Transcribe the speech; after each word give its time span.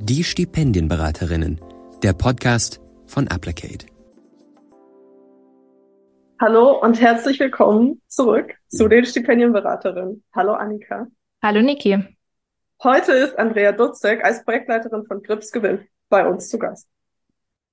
Die 0.00 0.22
Stipendienberaterinnen, 0.22 1.60
der 2.04 2.12
Podcast 2.12 2.80
von 3.06 3.26
Applicate. 3.26 3.86
Hallo 6.40 6.78
und 6.80 7.00
herzlich 7.00 7.40
willkommen 7.40 8.00
zurück 8.06 8.54
zu 8.68 8.86
den 8.86 9.04
Stipendienberaterinnen. 9.04 10.22
Hallo 10.32 10.52
Annika. 10.52 11.08
Hallo 11.42 11.62
Niki. 11.62 11.98
Heute 12.80 13.10
ist 13.10 13.36
Andrea 13.40 13.72
Dutzek 13.72 14.24
als 14.24 14.44
Projektleiterin 14.44 15.04
von 15.04 15.20
Grips 15.20 15.50
Gewinn 15.50 15.88
bei 16.08 16.24
uns 16.28 16.48
zu 16.48 16.60
Gast. 16.60 16.88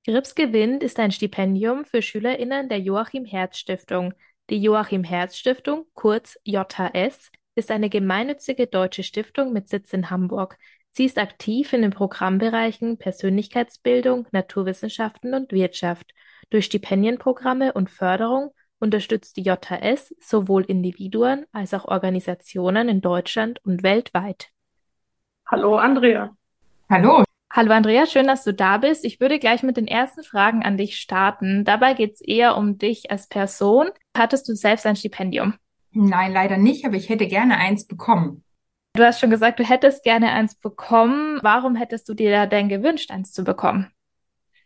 Grips 0.03 0.33
Gewinn 0.33 0.81
ist 0.81 0.99
ein 0.99 1.11
Stipendium 1.11 1.85
für 1.85 2.01
SchülerInnen 2.01 2.69
der 2.69 2.79
Joachim 2.79 3.25
Herz 3.25 3.59
Stiftung. 3.59 4.15
Die 4.49 4.59
Joachim 4.59 5.03
Herz 5.03 5.37
Stiftung, 5.37 5.85
kurz 5.93 6.39
JHS, 6.43 7.31
ist 7.53 7.69
eine 7.71 7.89
gemeinnützige 7.89 8.65
deutsche 8.65 9.03
Stiftung 9.03 9.53
mit 9.53 9.69
Sitz 9.69 9.93
in 9.93 10.09
Hamburg. 10.09 10.57
Sie 10.97 11.03
ist 11.03 11.17
aktiv 11.17 11.73
in 11.73 11.81
den 11.81 11.91
Programmbereichen 11.91 12.97
Persönlichkeitsbildung, 12.97 14.27
Naturwissenschaften 14.31 15.33
und 15.33 15.51
Wirtschaft. 15.51 16.13
Durch 16.51 16.63
Stipendienprogramme 16.63 17.73
und 17.73 17.89
Förderung 17.89 18.51
unterstützt 18.79 19.35
die 19.35 19.41
JHS 19.41 20.15
sowohl 20.21 20.63
Individuen 20.63 21.47
als 21.51 21.73
auch 21.73 21.83
Organisationen 21.83 22.87
in 22.87 23.01
Deutschland 23.01 23.59
und 23.65 23.83
weltweit. 23.83 24.51
Hallo 25.45 25.75
Andrea. 25.75 26.33
Hallo. 26.89 27.25
Hallo 27.51 27.73
Andrea, 27.73 28.05
schön, 28.05 28.27
dass 28.27 28.45
du 28.45 28.53
da 28.53 28.77
bist. 28.77 29.03
Ich 29.03 29.19
würde 29.19 29.37
gleich 29.37 29.63
mit 29.63 29.75
den 29.75 29.87
ersten 29.87 30.23
Fragen 30.23 30.63
an 30.63 30.77
dich 30.77 30.95
starten. 30.95 31.65
Dabei 31.65 31.93
geht 31.93 32.13
es 32.13 32.21
eher 32.21 32.55
um 32.55 32.77
dich 32.77 33.11
als 33.11 33.27
Person. 33.27 33.89
Hattest 34.15 34.47
du 34.47 34.55
selbst 34.55 34.85
ein 34.85 34.95
Stipendium? 34.95 35.55
Nein, 35.91 36.31
leider 36.31 36.55
nicht, 36.55 36.85
aber 36.85 36.95
ich 36.95 37.09
hätte 37.09 37.27
gerne 37.27 37.57
eins 37.57 37.85
bekommen. 37.85 38.44
Du 38.95 39.03
hast 39.03 39.19
schon 39.19 39.29
gesagt, 39.29 39.59
du 39.59 39.63
hättest 39.63 40.03
gerne 40.03 40.31
eins 40.31 40.55
bekommen. 40.55 41.39
Warum 41.41 41.75
hättest 41.75 42.07
du 42.07 42.13
dir 42.13 42.31
da 42.31 42.45
denn 42.45 42.69
gewünscht, 42.69 43.11
eins 43.11 43.33
zu 43.33 43.43
bekommen? 43.43 43.91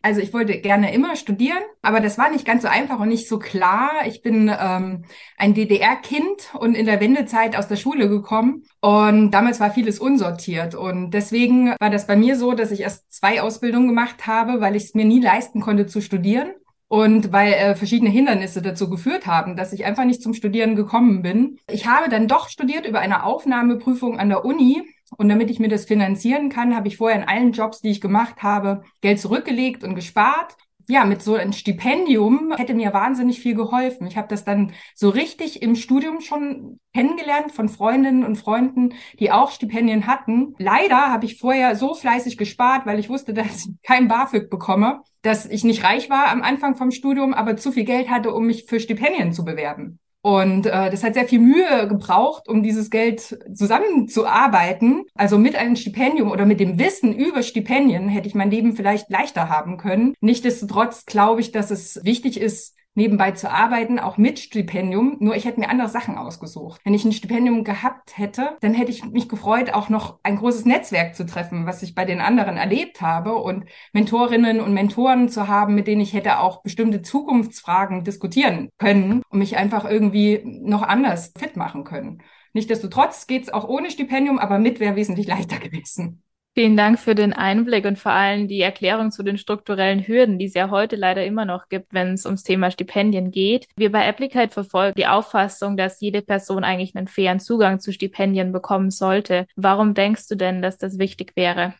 Also 0.01 0.21
ich 0.21 0.31
wollte 0.33 0.61
gerne 0.61 0.93
immer 0.93 1.17
studieren, 1.17 1.61
aber 1.81 1.99
das 1.99 2.17
war 2.17 2.29
nicht 2.31 2.45
ganz 2.45 2.61
so 2.61 2.69
einfach 2.69 2.99
und 2.99 3.09
nicht 3.09 3.27
so 3.27 3.37
klar. 3.37 3.91
Ich 4.05 4.21
bin 4.21 4.49
ähm, 4.57 5.03
ein 5.35 5.53
DDR-Kind 5.55 6.53
und 6.57 6.75
in 6.75 6.85
der 6.85 7.01
Wendezeit 7.01 7.57
aus 7.57 7.67
der 7.67 7.75
Schule 7.75 8.07
gekommen 8.07 8.63
und 8.79 9.31
damals 9.31 9.59
war 9.59 9.71
vieles 9.71 9.99
unsortiert 9.99 10.73
und 10.73 11.11
deswegen 11.11 11.75
war 11.79 11.89
das 11.89 12.07
bei 12.07 12.15
mir 12.15 12.37
so, 12.37 12.53
dass 12.53 12.71
ich 12.71 12.81
erst 12.81 13.11
zwei 13.11 13.41
Ausbildungen 13.41 13.89
gemacht 13.89 14.25
habe, 14.25 14.61
weil 14.61 14.77
ich 14.77 14.85
es 14.85 14.93
mir 14.93 15.05
nie 15.05 15.19
leisten 15.19 15.59
konnte 15.59 15.85
zu 15.85 16.01
studieren 16.01 16.53
und 16.89 17.31
weil 17.31 17.53
äh, 17.53 17.75
verschiedene 17.75 18.09
Hindernisse 18.09 18.61
dazu 18.61 18.89
geführt 18.89 19.27
haben, 19.27 19.55
dass 19.55 19.71
ich 19.71 19.85
einfach 19.85 20.03
nicht 20.03 20.21
zum 20.21 20.33
Studieren 20.33 20.75
gekommen 20.75 21.21
bin. 21.21 21.59
Ich 21.69 21.87
habe 21.87 22.09
dann 22.09 22.27
doch 22.27 22.49
studiert 22.49 22.85
über 22.85 22.99
eine 22.99 23.23
Aufnahmeprüfung 23.23 24.19
an 24.19 24.27
der 24.27 24.43
Uni 24.43 24.81
und 25.15 25.29
damit 25.29 25.49
ich 25.49 25.59
mir 25.59 25.69
das 25.69 25.85
finanzieren 25.85 26.49
kann, 26.49 26.75
habe 26.75 26.87
ich 26.87 26.97
vorher 26.97 27.21
in 27.21 27.27
allen 27.27 27.51
Jobs, 27.51 27.81
die 27.81 27.89
ich 27.91 28.01
gemacht 28.01 28.41
habe, 28.43 28.83
Geld 29.01 29.19
zurückgelegt 29.19 29.83
und 29.83 29.95
gespart 29.95 30.57
ja, 30.89 31.05
mit 31.05 31.21
so 31.21 31.35
einem 31.35 31.53
Stipendium 31.53 32.51
hätte 32.57 32.73
mir 32.73 32.93
wahnsinnig 32.93 33.39
viel 33.39 33.53
geholfen. 33.53 34.07
Ich 34.07 34.17
habe 34.17 34.27
das 34.27 34.43
dann 34.43 34.73
so 34.95 35.09
richtig 35.09 35.61
im 35.61 35.75
Studium 35.75 36.19
schon 36.19 36.79
kennengelernt 36.95 37.51
von 37.51 37.69
Freundinnen 37.69 38.25
und 38.25 38.37
Freunden, 38.37 38.95
die 39.19 39.31
auch 39.31 39.51
Stipendien 39.51 40.07
hatten. 40.07 40.55
Leider 40.57 41.11
habe 41.11 41.25
ich 41.25 41.37
vorher 41.37 41.75
so 41.75 41.93
fleißig 41.93 42.37
gespart, 42.37 42.87
weil 42.87 42.97
ich 42.97 43.07
wusste, 43.07 43.33
dass 43.35 43.65
ich 43.65 43.71
kein 43.83 44.07
BAföG 44.07 44.49
bekomme, 44.49 45.03
dass 45.21 45.45
ich 45.45 45.63
nicht 45.63 45.83
reich 45.83 46.09
war 46.09 46.29
am 46.29 46.41
Anfang 46.41 46.75
vom 46.75 46.89
Studium, 46.89 47.35
aber 47.35 47.55
zu 47.55 47.71
viel 47.71 47.85
Geld 47.85 48.09
hatte, 48.09 48.33
um 48.33 48.47
mich 48.47 48.65
für 48.65 48.79
Stipendien 48.79 49.31
zu 49.31 49.45
bewerben. 49.45 49.99
Und 50.21 50.65
äh, 50.65 50.89
das 50.89 51.03
hat 51.03 51.13
sehr 51.13 51.27
viel 51.27 51.39
Mühe 51.39 51.87
gebraucht, 51.87 52.49
um 52.49 52.61
dieses 52.61 52.89
Geld 52.89 53.39
zusammenzuarbeiten. 53.53 55.05
Also 55.15 55.37
mit 55.37 55.55
einem 55.55 55.75
Stipendium 55.75 56.31
oder 56.31 56.45
mit 56.45 56.59
dem 56.59 56.77
Wissen 56.77 57.13
über 57.13 57.41
Stipendien 57.41 58.09
hätte 58.09 58.27
ich 58.27 58.35
mein 58.35 58.51
Leben 58.51 58.75
vielleicht 58.75 59.09
leichter 59.09 59.47
haben 59.49 59.77
können. 59.77 60.13
Nichtsdestotrotz 60.19 61.05
glaube 61.05 61.41
ich, 61.41 61.51
dass 61.51 61.71
es 61.71 62.03
wichtig 62.03 62.39
ist, 62.39 62.75
nebenbei 62.95 63.31
zu 63.31 63.49
arbeiten, 63.49 63.99
auch 63.99 64.17
mit 64.17 64.39
Stipendium. 64.39 65.17
Nur 65.19 65.35
ich 65.35 65.45
hätte 65.45 65.59
mir 65.59 65.69
andere 65.69 65.89
Sachen 65.89 66.17
ausgesucht. 66.17 66.81
Wenn 66.83 66.93
ich 66.93 67.05
ein 67.05 67.13
Stipendium 67.13 67.63
gehabt 67.63 68.17
hätte, 68.17 68.57
dann 68.61 68.73
hätte 68.73 68.91
ich 68.91 69.05
mich 69.05 69.29
gefreut, 69.29 69.73
auch 69.73 69.89
noch 69.89 70.19
ein 70.23 70.35
großes 70.35 70.65
Netzwerk 70.65 71.15
zu 71.15 71.25
treffen, 71.25 71.65
was 71.65 71.81
ich 71.83 71.95
bei 71.95 72.05
den 72.05 72.19
anderen 72.19 72.57
erlebt 72.57 73.01
habe 73.01 73.35
und 73.35 73.65
Mentorinnen 73.93 74.59
und 74.59 74.73
Mentoren 74.73 75.29
zu 75.29 75.47
haben, 75.47 75.75
mit 75.75 75.87
denen 75.87 76.01
ich 76.01 76.13
hätte 76.13 76.39
auch 76.39 76.61
bestimmte 76.61 77.01
Zukunftsfragen 77.01 78.03
diskutieren 78.03 78.69
können 78.77 79.21
und 79.29 79.39
mich 79.39 79.57
einfach 79.57 79.85
irgendwie 79.85 80.41
noch 80.43 80.81
anders 80.81 81.33
fit 81.37 81.55
machen 81.55 81.83
können. 81.83 82.21
Nichtsdestotrotz 82.53 83.27
geht 83.27 83.43
es 83.43 83.53
auch 83.53 83.67
ohne 83.67 83.91
Stipendium, 83.91 84.39
aber 84.39 84.59
mit 84.59 84.79
wäre 84.79 84.95
wesentlich 84.95 85.27
leichter 85.27 85.59
gewesen. 85.59 86.23
Vielen 86.59 86.75
Dank 86.75 86.99
für 86.99 87.15
den 87.15 87.31
Einblick 87.31 87.85
und 87.85 87.97
vor 87.97 88.11
allem 88.11 88.49
die 88.49 88.59
Erklärung 88.59 89.11
zu 89.11 89.23
den 89.23 89.37
strukturellen 89.37 90.05
Hürden, 90.05 90.37
die 90.37 90.43
es 90.43 90.53
ja 90.55 90.69
heute 90.69 90.97
leider 90.97 91.23
immer 91.25 91.45
noch 91.45 91.69
gibt, 91.69 91.93
wenn 91.93 92.09
es 92.09 92.25
ums 92.25 92.43
Thema 92.43 92.69
Stipendien 92.69 93.31
geht. 93.31 93.69
Wir 93.77 93.93
bei 93.93 94.05
Applicate 94.05 94.51
verfolgen 94.51 94.95
die 94.97 95.07
Auffassung, 95.07 95.77
dass 95.77 96.01
jede 96.01 96.21
Person 96.21 96.65
eigentlich 96.65 96.97
einen 96.97 97.07
fairen 97.07 97.39
Zugang 97.39 97.79
zu 97.79 97.93
Stipendien 97.93 98.51
bekommen 98.51 98.91
sollte. 98.91 99.47
Warum 99.55 99.93
denkst 99.93 100.27
du 100.27 100.35
denn, 100.35 100.61
dass 100.61 100.77
das 100.77 100.99
wichtig 100.99 101.31
wäre? 101.37 101.75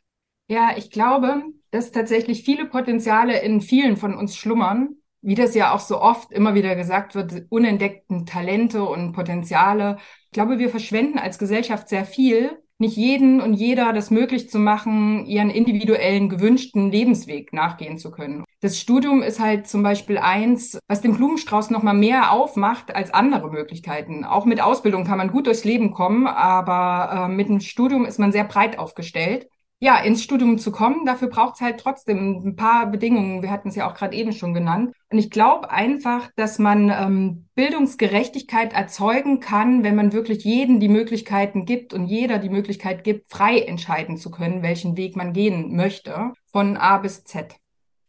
Ja, 0.48 0.70
ich 0.78 0.92
glaube, 0.92 1.44
dass 1.72 1.92
tatsächlich 1.92 2.46
viele 2.46 2.64
Potenziale 2.64 3.42
in 3.42 3.60
vielen 3.60 3.98
von 3.98 4.16
uns 4.16 4.38
schlummern, 4.38 4.96
wie 5.22 5.36
das 5.36 5.56
ja 5.56 5.74
auch 5.74 5.82
so 5.82 6.00
oft 6.00 6.32
immer 6.32 6.56
wieder 6.56 6.78
gesagt 6.78 7.16
wird, 7.16 7.48
unentdeckten 7.50 8.26
Talente 8.26 8.86
und 8.86 9.12
Potenziale. 9.12 9.98
Ich 10.28 10.32
glaube, 10.32 10.58
wir 10.58 10.70
verschwenden 10.70 11.20
als 11.20 11.38
Gesellschaft 11.38 11.90
sehr 11.90 12.06
viel, 12.06 12.62
nicht 12.80 12.96
jeden 12.96 13.42
und 13.42 13.54
jeder 13.54 13.94
das 13.94 14.10
möglich 14.10 14.50
zu 14.50 14.58
machen, 14.58 15.26
ihren 15.26 15.50
individuellen 15.50 16.30
gewünschten 16.30 16.92
Lebensweg 16.92 17.54
nachgehen 17.54 17.98
zu 17.98 18.10
können. 18.10 18.44
Das 18.62 18.80
Studium 18.80 19.22
ist 19.22 19.40
halt 19.40 19.68
zum 19.68 19.84
Beispiel 19.84 20.18
eins, 20.18 20.80
was 20.88 21.02
den 21.02 21.16
Blumenstrauß 21.16 21.70
noch 21.70 21.84
mal 21.84 21.94
mehr 21.94 22.32
aufmacht 22.32 22.96
als 22.96 23.14
andere 23.14 23.52
Möglichkeiten. 23.52 24.26
Auch 24.26 24.46
mit 24.46 24.62
Ausbildung 24.62 25.04
kann 25.06 25.18
man 25.18 25.32
gut 25.32 25.48
durchs 25.48 25.64
Leben 25.64 25.92
kommen, 25.92 26.28
aber 26.28 27.28
äh, 27.28 27.32
mit 27.32 27.50
dem 27.50 27.60
Studium 27.60 28.06
ist 28.06 28.20
man 28.20 28.32
sehr 28.32 28.46
breit 28.46 28.80
aufgestellt 28.80 29.48
ja, 29.82 29.98
ins 30.00 30.22
Studium 30.22 30.58
zu 30.58 30.72
kommen, 30.72 31.06
dafür 31.06 31.30
braucht 31.30 31.56
es 31.56 31.62
halt 31.62 31.80
trotzdem 31.80 32.42
ein 32.46 32.56
paar 32.58 32.92
Bedingungen. 32.92 33.42
Wir 33.42 33.50
hatten 33.50 33.70
es 33.70 33.76
ja 33.76 33.90
auch 33.90 33.96
gerade 33.96 34.16
eben 34.16 34.34
schon 34.34 34.54
genannt. 34.54 34.94
Und 35.10 35.18
ich 35.18 35.30
glaube 35.30 35.72
einfach, 35.72 36.30
dass 36.36 36.60
man 36.60 36.90
ähm, 36.90 37.48
Bildungsgerechtigkeit 37.56 38.74
erzeugen 38.74 39.40
kann, 39.40 39.84
wenn 39.84 39.96
man 39.96 40.12
wirklich 40.12 40.44
jeden 40.44 40.82
die 40.82 40.90
Möglichkeiten 40.90 41.66
gibt 41.66 41.94
und 41.94 42.08
jeder 42.08 42.40
die 42.40 42.50
Möglichkeit 42.50 43.06
gibt, 43.06 43.32
frei 43.32 43.60
entscheiden 43.60 44.18
zu 44.18 44.32
können, 44.32 44.64
welchen 44.64 44.98
Weg 44.98 45.16
man 45.16 45.32
gehen 45.32 45.76
möchte, 45.76 46.34
von 46.52 46.76
A 46.76 46.98
bis 46.98 47.24
Z. 47.24 47.56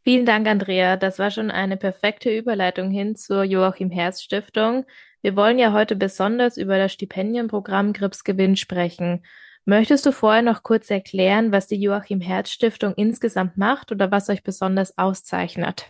Vielen 0.03 0.27
Dank, 0.27 0.49
Andrea. 0.49 0.97
Das 0.97 1.21
war 1.21 1.31
schon 1.31 1.53
eine 1.53 1.77
perfekte 1.77 2.37
Überleitung 2.37 2.91
hin 2.91 3.15
zur 3.15 3.45
Joachim 3.45 3.91
Herz 3.91 4.23
Stiftung. 4.23 4.87
Wir 5.23 5.37
wollen 5.37 5.59
ja 5.59 5.73
heute 5.73 5.95
besonders 5.95 6.57
über 6.57 6.79
das 6.79 6.93
Stipendienprogramm 6.93 7.93
Gripsgewinn 7.93 8.57
sprechen. 8.57 9.23
Möchtest 9.65 10.07
du 10.07 10.13
vorher 10.13 10.43
noch 10.43 10.63
kurz 10.63 10.91
erklären, 10.91 11.53
was 11.53 11.67
die 11.67 11.81
Joachim 11.81 12.21
Herz 12.21 12.51
Stiftung 12.51 12.95
insgesamt 12.95 13.57
macht 13.57 13.93
oder 13.93 14.11
was 14.11 14.29
euch 14.29 14.43
besonders 14.43 14.97
auszeichnet? 14.97 15.89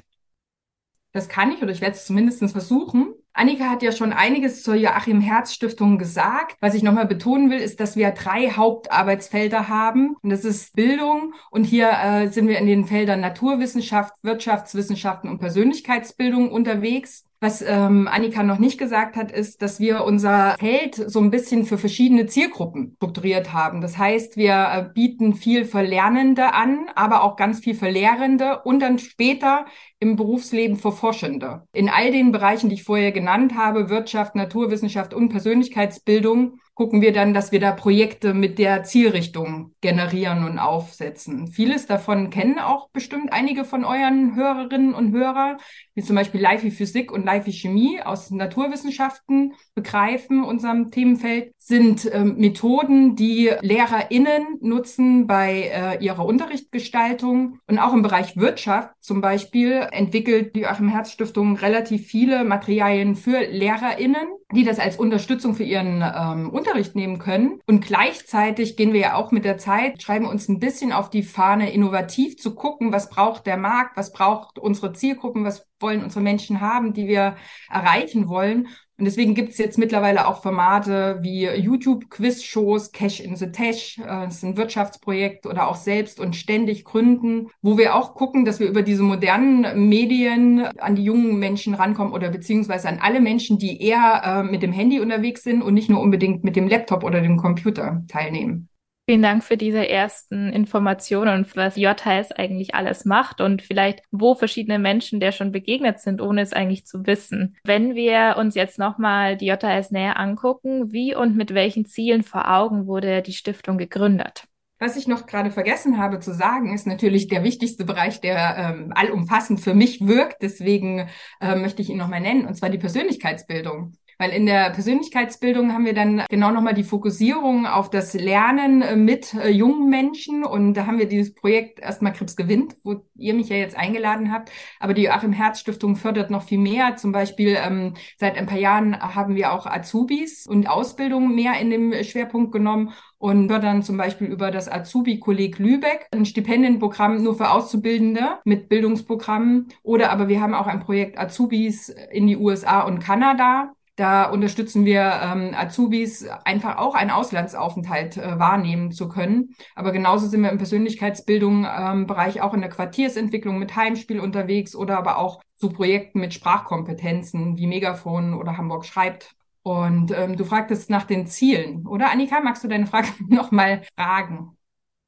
Das 1.12 1.28
kann 1.28 1.50
ich 1.50 1.62
oder 1.62 1.72
ich 1.72 1.80
werde 1.80 1.96
es 1.96 2.06
zumindest 2.06 2.50
versuchen. 2.52 3.14
Annika 3.32 3.64
hat 3.70 3.82
ja 3.82 3.92
schon 3.92 4.12
einiges 4.12 4.62
zur 4.62 4.74
Joachim 4.74 5.20
Herz 5.20 5.54
Stiftung 5.54 5.98
gesagt. 5.98 6.56
Was 6.60 6.74
ich 6.74 6.82
nochmal 6.82 7.06
betonen 7.06 7.50
will, 7.50 7.58
ist, 7.58 7.80
dass 7.80 7.96
wir 7.96 8.10
drei 8.10 8.50
Hauptarbeitsfelder 8.50 9.68
haben. 9.68 10.16
Und 10.22 10.30
das 10.30 10.44
ist 10.44 10.74
Bildung. 10.74 11.34
Und 11.50 11.64
hier 11.64 11.90
äh, 11.90 12.28
sind 12.28 12.48
wir 12.48 12.58
in 12.58 12.66
den 12.66 12.84
Feldern 12.84 13.20
Naturwissenschaft, 13.20 14.14
Wirtschaftswissenschaften 14.22 15.30
und 15.30 15.38
Persönlichkeitsbildung 15.38 16.50
unterwegs. 16.50 17.24
Was 17.42 17.62
ähm, 17.62 18.06
Annika 18.06 18.42
noch 18.42 18.58
nicht 18.58 18.78
gesagt 18.78 19.16
hat, 19.16 19.32
ist, 19.32 19.62
dass 19.62 19.80
wir 19.80 20.04
unser 20.04 20.56
Feld 20.58 20.94
so 20.94 21.20
ein 21.20 21.30
bisschen 21.30 21.64
für 21.64 21.78
verschiedene 21.78 22.26
Zielgruppen 22.26 22.92
strukturiert 22.96 23.54
haben. 23.54 23.80
Das 23.80 23.96
heißt, 23.96 24.36
wir 24.36 24.52
äh, 24.52 24.90
bieten 24.92 25.34
viel 25.34 25.64
für 25.64 25.80
Lernende 25.80 26.52
an, 26.52 26.90
aber 26.94 27.22
auch 27.22 27.36
ganz 27.36 27.60
viel 27.60 27.74
für 27.74 27.88
Lehrende 27.88 28.60
und 28.64 28.80
dann 28.80 28.98
später 28.98 29.64
im 29.98 30.16
Berufsleben 30.16 30.76
für 30.76 30.92
Forschende. 30.92 31.66
In 31.72 31.88
all 31.88 32.12
den 32.12 32.30
Bereichen, 32.30 32.68
die 32.68 32.74
ich 32.74 32.84
vorher 32.84 33.10
genannt 33.10 33.54
habe, 33.56 33.88
Wirtschaft, 33.88 34.34
Naturwissenschaft 34.34 35.14
und 35.14 35.30
Persönlichkeitsbildung, 35.30 36.60
gucken 36.80 37.02
wir 37.02 37.12
dann, 37.12 37.34
dass 37.34 37.52
wir 37.52 37.60
da 37.60 37.72
Projekte 37.72 38.32
mit 38.32 38.58
der 38.58 38.84
Zielrichtung 38.84 39.74
generieren 39.82 40.46
und 40.46 40.58
aufsetzen. 40.58 41.46
Vieles 41.46 41.84
davon 41.84 42.30
kennen 42.30 42.58
auch 42.58 42.88
bestimmt 42.88 43.34
einige 43.34 43.66
von 43.66 43.84
euren 43.84 44.34
Hörerinnen 44.34 44.94
und 44.94 45.12
Hörer, 45.12 45.58
wie 45.94 46.02
zum 46.02 46.16
Beispiel 46.16 46.40
Life 46.40 46.70
Physik 46.70 47.12
und 47.12 47.26
Life 47.26 47.52
Chemie 47.52 48.00
aus 48.02 48.30
Naturwissenschaften 48.30 49.52
begreifen, 49.74 50.42
unserem 50.42 50.90
Themenfeld, 50.90 51.52
sind 51.58 52.06
äh, 52.06 52.24
Methoden, 52.24 53.14
die 53.14 53.52
LehrerInnen 53.60 54.56
nutzen 54.62 55.26
bei 55.26 55.70
äh, 55.74 56.02
ihrer 56.02 56.24
Unterrichtsgestaltung. 56.24 57.58
Und 57.66 57.78
auch 57.78 57.92
im 57.92 58.00
Bereich 58.00 58.38
Wirtschaft 58.38 58.94
zum 59.00 59.20
Beispiel 59.20 59.86
entwickelt 59.92 60.56
die 60.56 60.60
Joachim 60.60 60.88
Herz 60.88 61.12
Stiftung 61.12 61.56
relativ 61.56 62.06
viele 62.06 62.42
Materialien 62.42 63.16
für 63.16 63.38
LehrerInnen 63.38 64.28
die 64.52 64.64
das 64.64 64.78
als 64.78 64.96
Unterstützung 64.96 65.54
für 65.54 65.64
ihren 65.64 66.02
ähm, 66.02 66.50
Unterricht 66.50 66.94
nehmen 66.94 67.18
können. 67.18 67.60
Und 67.66 67.84
gleichzeitig 67.84 68.76
gehen 68.76 68.92
wir 68.92 69.00
ja 69.00 69.14
auch 69.14 69.30
mit 69.30 69.44
der 69.44 69.58
Zeit, 69.58 70.02
schreiben 70.02 70.26
uns 70.26 70.48
ein 70.48 70.58
bisschen 70.58 70.92
auf 70.92 71.10
die 71.10 71.22
Fahne, 71.22 71.72
innovativ 71.72 72.36
zu 72.36 72.54
gucken, 72.54 72.92
was 72.92 73.10
braucht 73.10 73.46
der 73.46 73.56
Markt, 73.56 73.96
was 73.96 74.12
braucht 74.12 74.58
unsere 74.58 74.92
Zielgruppen, 74.92 75.44
was 75.44 75.66
wollen 75.78 76.02
unsere 76.02 76.22
Menschen 76.22 76.60
haben, 76.60 76.92
die 76.92 77.06
wir 77.06 77.36
erreichen 77.70 78.28
wollen. 78.28 78.68
Und 79.00 79.06
deswegen 79.06 79.34
gibt 79.34 79.52
es 79.52 79.58
jetzt 79.58 79.78
mittlerweile 79.78 80.28
auch 80.28 80.42
Formate 80.42 81.20
wie 81.22 81.48
YouTube-Quiz-Shows, 81.48 82.92
Cash 82.92 83.20
in 83.20 83.34
the 83.34 83.50
Tash, 83.50 83.98
äh, 83.98 84.02
das 84.04 84.36
ist 84.36 84.44
ein 84.44 84.58
Wirtschaftsprojekt 84.58 85.46
oder 85.46 85.68
auch 85.68 85.76
selbst 85.76 86.20
und 86.20 86.36
ständig 86.36 86.84
gründen, 86.84 87.48
wo 87.62 87.78
wir 87.78 87.94
auch 87.94 88.14
gucken, 88.14 88.44
dass 88.44 88.60
wir 88.60 88.68
über 88.68 88.82
diese 88.82 89.02
modernen 89.02 89.88
Medien 89.88 90.66
an 90.78 90.96
die 90.96 91.04
jungen 91.04 91.38
Menschen 91.38 91.72
rankommen 91.72 92.12
oder 92.12 92.28
beziehungsweise 92.28 92.90
an 92.90 92.98
alle 93.00 93.22
Menschen, 93.22 93.58
die 93.58 93.82
eher 93.82 94.22
äh, 94.22 94.42
mit 94.42 94.62
dem 94.62 94.72
Handy 94.72 95.00
unterwegs 95.00 95.44
sind 95.44 95.62
und 95.62 95.72
nicht 95.72 95.88
nur 95.88 96.02
unbedingt 96.02 96.44
mit 96.44 96.54
dem 96.54 96.68
Laptop 96.68 97.02
oder 97.02 97.22
dem 97.22 97.38
Computer 97.38 98.04
teilnehmen. 98.06 98.69
Vielen 99.10 99.22
Dank 99.22 99.42
für 99.42 99.56
diese 99.56 99.88
ersten 99.88 100.52
Informationen 100.52 101.40
und 101.40 101.56
was 101.56 101.74
JHS 101.74 102.30
eigentlich 102.30 102.76
alles 102.76 103.04
macht 103.04 103.40
und 103.40 103.60
vielleicht 103.60 104.04
wo 104.12 104.36
verschiedene 104.36 104.78
Menschen 104.78 105.18
der 105.18 105.32
schon 105.32 105.50
begegnet 105.50 105.98
sind, 105.98 106.22
ohne 106.22 106.42
es 106.42 106.52
eigentlich 106.52 106.86
zu 106.86 107.06
wissen. 107.06 107.56
Wenn 107.64 107.96
wir 107.96 108.36
uns 108.38 108.54
jetzt 108.54 108.78
nochmal 108.78 109.36
die 109.36 109.46
JHS 109.46 109.90
näher 109.90 110.16
angucken, 110.16 110.92
wie 110.92 111.12
und 111.16 111.36
mit 111.36 111.54
welchen 111.54 111.86
Zielen 111.86 112.22
vor 112.22 112.48
Augen 112.48 112.86
wurde 112.86 113.20
die 113.20 113.32
Stiftung 113.32 113.78
gegründet? 113.78 114.44
Was 114.78 114.96
ich 114.96 115.08
noch 115.08 115.26
gerade 115.26 115.50
vergessen 115.50 115.98
habe 115.98 116.20
zu 116.20 116.32
sagen, 116.32 116.72
ist 116.72 116.86
natürlich 116.86 117.26
der 117.26 117.42
wichtigste 117.42 117.84
Bereich, 117.84 118.20
der 118.20 118.56
ähm, 118.58 118.92
allumfassend 118.94 119.60
für 119.60 119.74
mich 119.74 120.06
wirkt. 120.06 120.40
Deswegen 120.40 121.08
äh, 121.40 121.56
möchte 121.56 121.82
ich 121.82 121.90
ihn 121.90 121.98
nochmal 121.98 122.20
nennen, 122.20 122.46
und 122.46 122.54
zwar 122.54 122.70
die 122.70 122.78
Persönlichkeitsbildung. 122.78 123.92
Weil 124.20 124.32
in 124.32 124.44
der 124.44 124.68
Persönlichkeitsbildung 124.68 125.72
haben 125.72 125.86
wir 125.86 125.94
dann 125.94 126.24
genau 126.28 126.50
nochmal 126.50 126.74
die 126.74 126.84
Fokussierung 126.84 127.64
auf 127.64 127.88
das 127.88 128.12
Lernen 128.12 128.82
äh, 128.82 128.94
mit 128.94 129.32
äh, 129.32 129.48
jungen 129.48 129.88
Menschen. 129.88 130.44
Und 130.44 130.74
da 130.74 130.84
haben 130.84 130.98
wir 130.98 131.08
dieses 131.08 131.34
Projekt 131.34 131.80
erstmal 131.80 132.12
Krebs 132.12 132.36
gewinnt, 132.36 132.76
wo 132.84 132.96
ihr 133.16 133.32
mich 133.32 133.48
ja 133.48 133.56
jetzt 133.56 133.78
eingeladen 133.78 134.30
habt. 134.30 134.50
Aber 134.78 134.92
die 134.92 135.04
Joachim 135.04 135.32
Herz 135.32 135.60
Stiftung 135.60 135.96
fördert 135.96 136.30
noch 136.30 136.42
viel 136.42 136.58
mehr. 136.58 136.96
Zum 136.96 137.12
Beispiel 137.12 137.56
ähm, 137.58 137.94
seit 138.18 138.36
ein 138.36 138.44
paar 138.44 138.58
Jahren 138.58 139.00
haben 139.00 139.36
wir 139.36 139.54
auch 139.54 139.64
Azubis 139.64 140.46
und 140.46 140.68
Ausbildung 140.68 141.34
mehr 141.34 141.58
in 141.58 141.70
dem 141.70 142.04
Schwerpunkt 142.04 142.52
genommen 142.52 142.92
und 143.16 143.48
fördern 143.48 143.82
zum 143.82 143.96
Beispiel 143.96 144.26
über 144.26 144.50
das 144.50 144.70
Azubi-Kolleg 144.70 145.58
Lübeck 145.58 146.08
ein 146.12 146.26
Stipendienprogramm 146.26 147.22
nur 147.22 147.36
für 147.36 147.50
Auszubildende 147.50 148.38
mit 148.44 148.68
Bildungsprogrammen. 148.68 149.68
Oder 149.82 150.10
aber 150.10 150.28
wir 150.28 150.42
haben 150.42 150.52
auch 150.52 150.66
ein 150.66 150.80
Projekt 150.80 151.18
Azubis 151.18 151.88
in 151.88 152.26
die 152.26 152.36
USA 152.36 152.82
und 152.82 153.00
Kanada. 153.00 153.72
Da 154.00 154.30
unterstützen 154.30 154.86
wir 154.86 155.20
ähm, 155.22 155.54
Azubis 155.54 156.26
einfach 156.46 156.78
auch 156.78 156.94
einen 156.94 157.10
Auslandsaufenthalt 157.10 158.16
äh, 158.16 158.38
wahrnehmen 158.38 158.92
zu 158.92 159.10
können. 159.10 159.54
Aber 159.74 159.92
genauso 159.92 160.26
sind 160.26 160.42
wir 160.42 160.48
im 160.48 160.56
Persönlichkeitsbildung-Bereich 160.56 162.36
ähm, 162.36 162.40
auch 162.42 162.54
in 162.54 162.62
der 162.62 162.70
Quartiersentwicklung 162.70 163.58
mit 163.58 163.76
Heimspiel 163.76 164.18
unterwegs 164.18 164.74
oder 164.74 164.96
aber 164.96 165.18
auch 165.18 165.42
zu 165.56 165.68
Projekten 165.68 166.18
mit 166.20 166.32
Sprachkompetenzen 166.32 167.58
wie 167.58 167.66
Megafon 167.66 168.32
oder 168.32 168.56
Hamburg 168.56 168.86
schreibt. 168.86 169.32
Und 169.60 170.16
ähm, 170.16 170.38
du 170.38 170.46
fragtest 170.46 170.88
nach 170.88 171.04
den 171.04 171.26
Zielen, 171.26 171.86
oder 171.86 172.10
Annika? 172.10 172.40
Magst 172.40 172.64
du 172.64 172.68
deine 172.68 172.86
Frage 172.86 173.08
nochmal 173.28 173.82
fragen? 173.98 174.56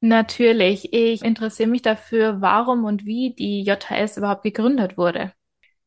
Natürlich. 0.01 0.93
Ich 0.93 1.23
interessiere 1.23 1.69
mich 1.69 1.81
dafür, 1.81 2.41
warum 2.41 2.85
und 2.85 3.05
wie 3.05 3.33
die 3.33 3.63
JHS 3.63 4.17
überhaupt 4.17 4.43
gegründet 4.43 4.99
wurde. 4.99 5.33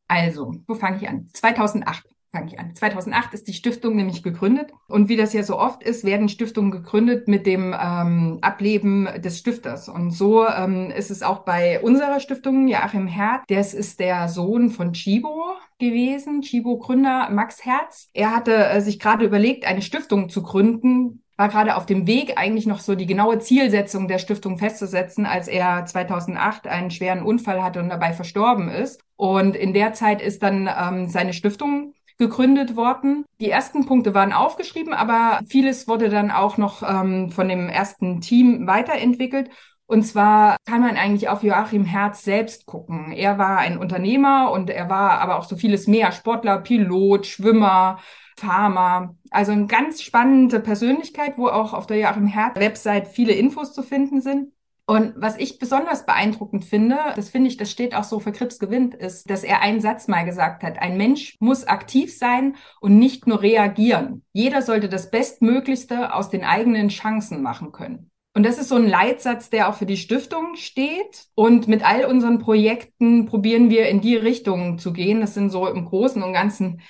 Also, 0.09 0.57
wo 0.67 0.75
fange 0.75 0.97
ich 0.97 1.09
an? 1.09 1.29
2008 1.33 2.16
fange 2.37 2.53
ich 2.53 2.59
an. 2.59 2.75
2008 2.75 3.33
ist 3.33 3.49
die 3.49 3.55
Stiftung 3.55 3.97
nämlich 3.97 4.23
gegründet. 4.23 4.73
Und 4.89 5.09
wie 5.09 5.17
das 5.17 5.33
ja 5.33 5.43
so 5.43 5.59
oft 5.59 5.83
ist, 5.83 6.05
werden 6.05 6.29
Stiftungen 6.29 6.71
gegründet 6.71 7.29
mit 7.29 7.47
dem 7.47 7.75
ähm, 7.79 8.39
Ableben 8.43 9.09
des 9.19 9.39
Stifters. 9.39 9.89
Und 9.89 10.11
so 10.11 10.47
ähm, 10.47 10.91
ist 10.91 11.11
es 11.11 11.23
auch 11.23 11.41
bei 11.41 11.81
unserer 11.81 12.21
Stiftung, 12.21 12.69
Joachim 12.69 13.07
Herz. 13.07 13.43
Das 13.49 13.73
ist 13.73 14.01
der 14.01 14.29
Sohn 14.29 14.71
von 14.71 14.93
Chibo 14.93 15.45
gewesen, 15.79 16.43
Chibo-Gründer 16.43 17.31
Max 17.31 17.65
Herz. 17.65 18.09
Er 18.13 18.35
hatte 18.35 18.55
äh, 18.55 18.81
sich 18.81 18.99
gerade 18.99 19.25
überlegt, 19.25 19.67
eine 19.67 19.83
Stiftung 19.83 20.29
zu 20.29 20.43
gründen, 20.43 21.23
war 21.39 21.49
gerade 21.49 21.77
auf 21.77 21.85
dem 21.85 22.07
Weg, 22.07 22.35
eigentlich 22.37 22.67
noch 22.67 22.81
so 22.81 22.95
die 22.95 23.07
genaue 23.07 23.39
Zielsetzung 23.39 24.09
der 24.09 24.19
Stiftung 24.19 24.59
festzusetzen, 24.59 25.27
als 25.27 25.49
er 25.49 25.85
2008 25.85 26.67
einen 26.67 26.91
schweren 26.91 27.23
Unfall 27.23 27.63
hatte 27.63 27.81
und 27.81 27.91
dabei 27.91 28.15
verstorben 28.15 28.69
ist. 28.69 29.03
Und 29.17 29.55
in 29.55 29.75
der 29.75 29.93
Zeit 29.93 30.23
ist 30.23 30.43
dann 30.43 30.69
ähm, 30.69 31.09
seine 31.09 31.35
Stiftung 31.35 31.95
gegründet 32.19 32.77
worden. 32.77 33.25
Die 33.41 33.51
ersten 33.51 33.87
Punkte 33.87 34.15
waren 34.15 34.33
aufgeschrieben, 34.33 34.95
aber 34.95 35.41
vieles 35.49 35.87
wurde 35.89 36.09
dann 36.09 36.31
auch 36.31 36.57
noch 36.57 36.83
ähm, 36.83 37.31
von 37.31 37.49
dem 37.49 37.69
ersten 37.69 38.21
Team 38.21 38.67
weiterentwickelt. 38.67 39.51
Und 39.87 40.03
zwar 40.03 40.57
kann 40.67 40.81
man 40.81 40.97
eigentlich 40.97 41.29
auf 41.29 41.45
Joachim 41.45 41.85
Herz 41.85 42.25
selbst 42.25 42.67
gucken. 42.67 43.13
Er 43.13 43.39
war 43.39 43.59
ein 43.59 43.79
Unternehmer 43.79 44.51
und 44.51 44.69
er 44.69 44.89
war 44.89 45.21
aber 45.21 45.39
auch 45.39 45.45
so 45.45 45.57
vieles 45.57 45.87
mehr. 45.87 46.11
Sportler, 46.11 46.59
Pilot, 46.59 47.27
Schwimmer, 47.27 48.01
Farmer. 48.37 49.15
Also 49.31 49.53
eine 49.53 49.67
ganz 49.67 50.03
spannende 50.03 50.59
Persönlichkeit, 50.59 51.35
wo 51.39 51.49
auch 51.49 51.73
auf 51.73 51.87
der 51.87 51.99
Joachim 51.99 52.27
Herz 52.27 52.57
Website 52.57 53.07
viele 53.07 53.33
Infos 53.33 53.73
zu 53.73 53.83
finden 53.83 54.21
sind. 54.21 54.53
Und 54.89 55.15
was 55.17 55.37
ich 55.37 55.59
besonders 55.59 56.07
beeindruckend 56.07 56.65
finde, 56.65 56.97
das 57.17 57.29
finde 57.29 57.49
ich, 57.49 57.57
das 57.57 57.73
steht 57.73 57.93
auch 57.95 58.05
so 58.05 58.21
für 58.21 58.31
Krebs 58.31 58.61
gewinnt, 58.61 58.95
ist, 58.95 59.29
dass 59.29 59.43
er 59.43 59.61
einen 59.61 59.81
Satz 59.81 60.07
mal 60.07 60.25
gesagt 60.25 60.63
hat. 60.63 60.79
Ein 60.79 60.97
Mensch 60.97 61.37
muss 61.41 61.67
aktiv 61.67 62.17
sein 62.17 62.55
und 62.81 62.97
nicht 62.97 63.27
nur 63.27 63.43
reagieren. 63.43 64.23
Jeder 64.33 64.63
sollte 64.63 64.89
das 64.89 65.11
Bestmöglichste 65.11 66.15
aus 66.15 66.31
den 66.31 66.45
eigenen 66.45 66.89
Chancen 66.89 67.43
machen 67.43 67.73
können. 67.73 68.13
Und 68.37 68.45
das 68.45 68.59
ist 68.59 68.69
so 68.69 68.77
ein 68.77 68.87
Leitsatz, 68.87 69.51
der 69.51 69.69
auch 69.69 69.75
für 69.75 69.87
die 69.87 69.97
Stiftung 69.97 70.57
steht. 70.57 71.25
Und 71.35 71.69
mit 71.69 71.83
all 71.85 72.05
unseren 72.05 72.39
Projekten 72.39 73.25
probieren 73.25 73.71
wir 73.71 73.89
in 73.89 74.03
die 74.03 74.15
Richtung 74.15 74.79
zu 74.79 74.93
gehen. 74.93 75.21
Das 75.21 75.35
sind 75.35 75.51
so 75.51 75.67
im 75.67 75.87
Großen 75.87 76.23
und 76.23 76.35
Ganzen 76.35 76.83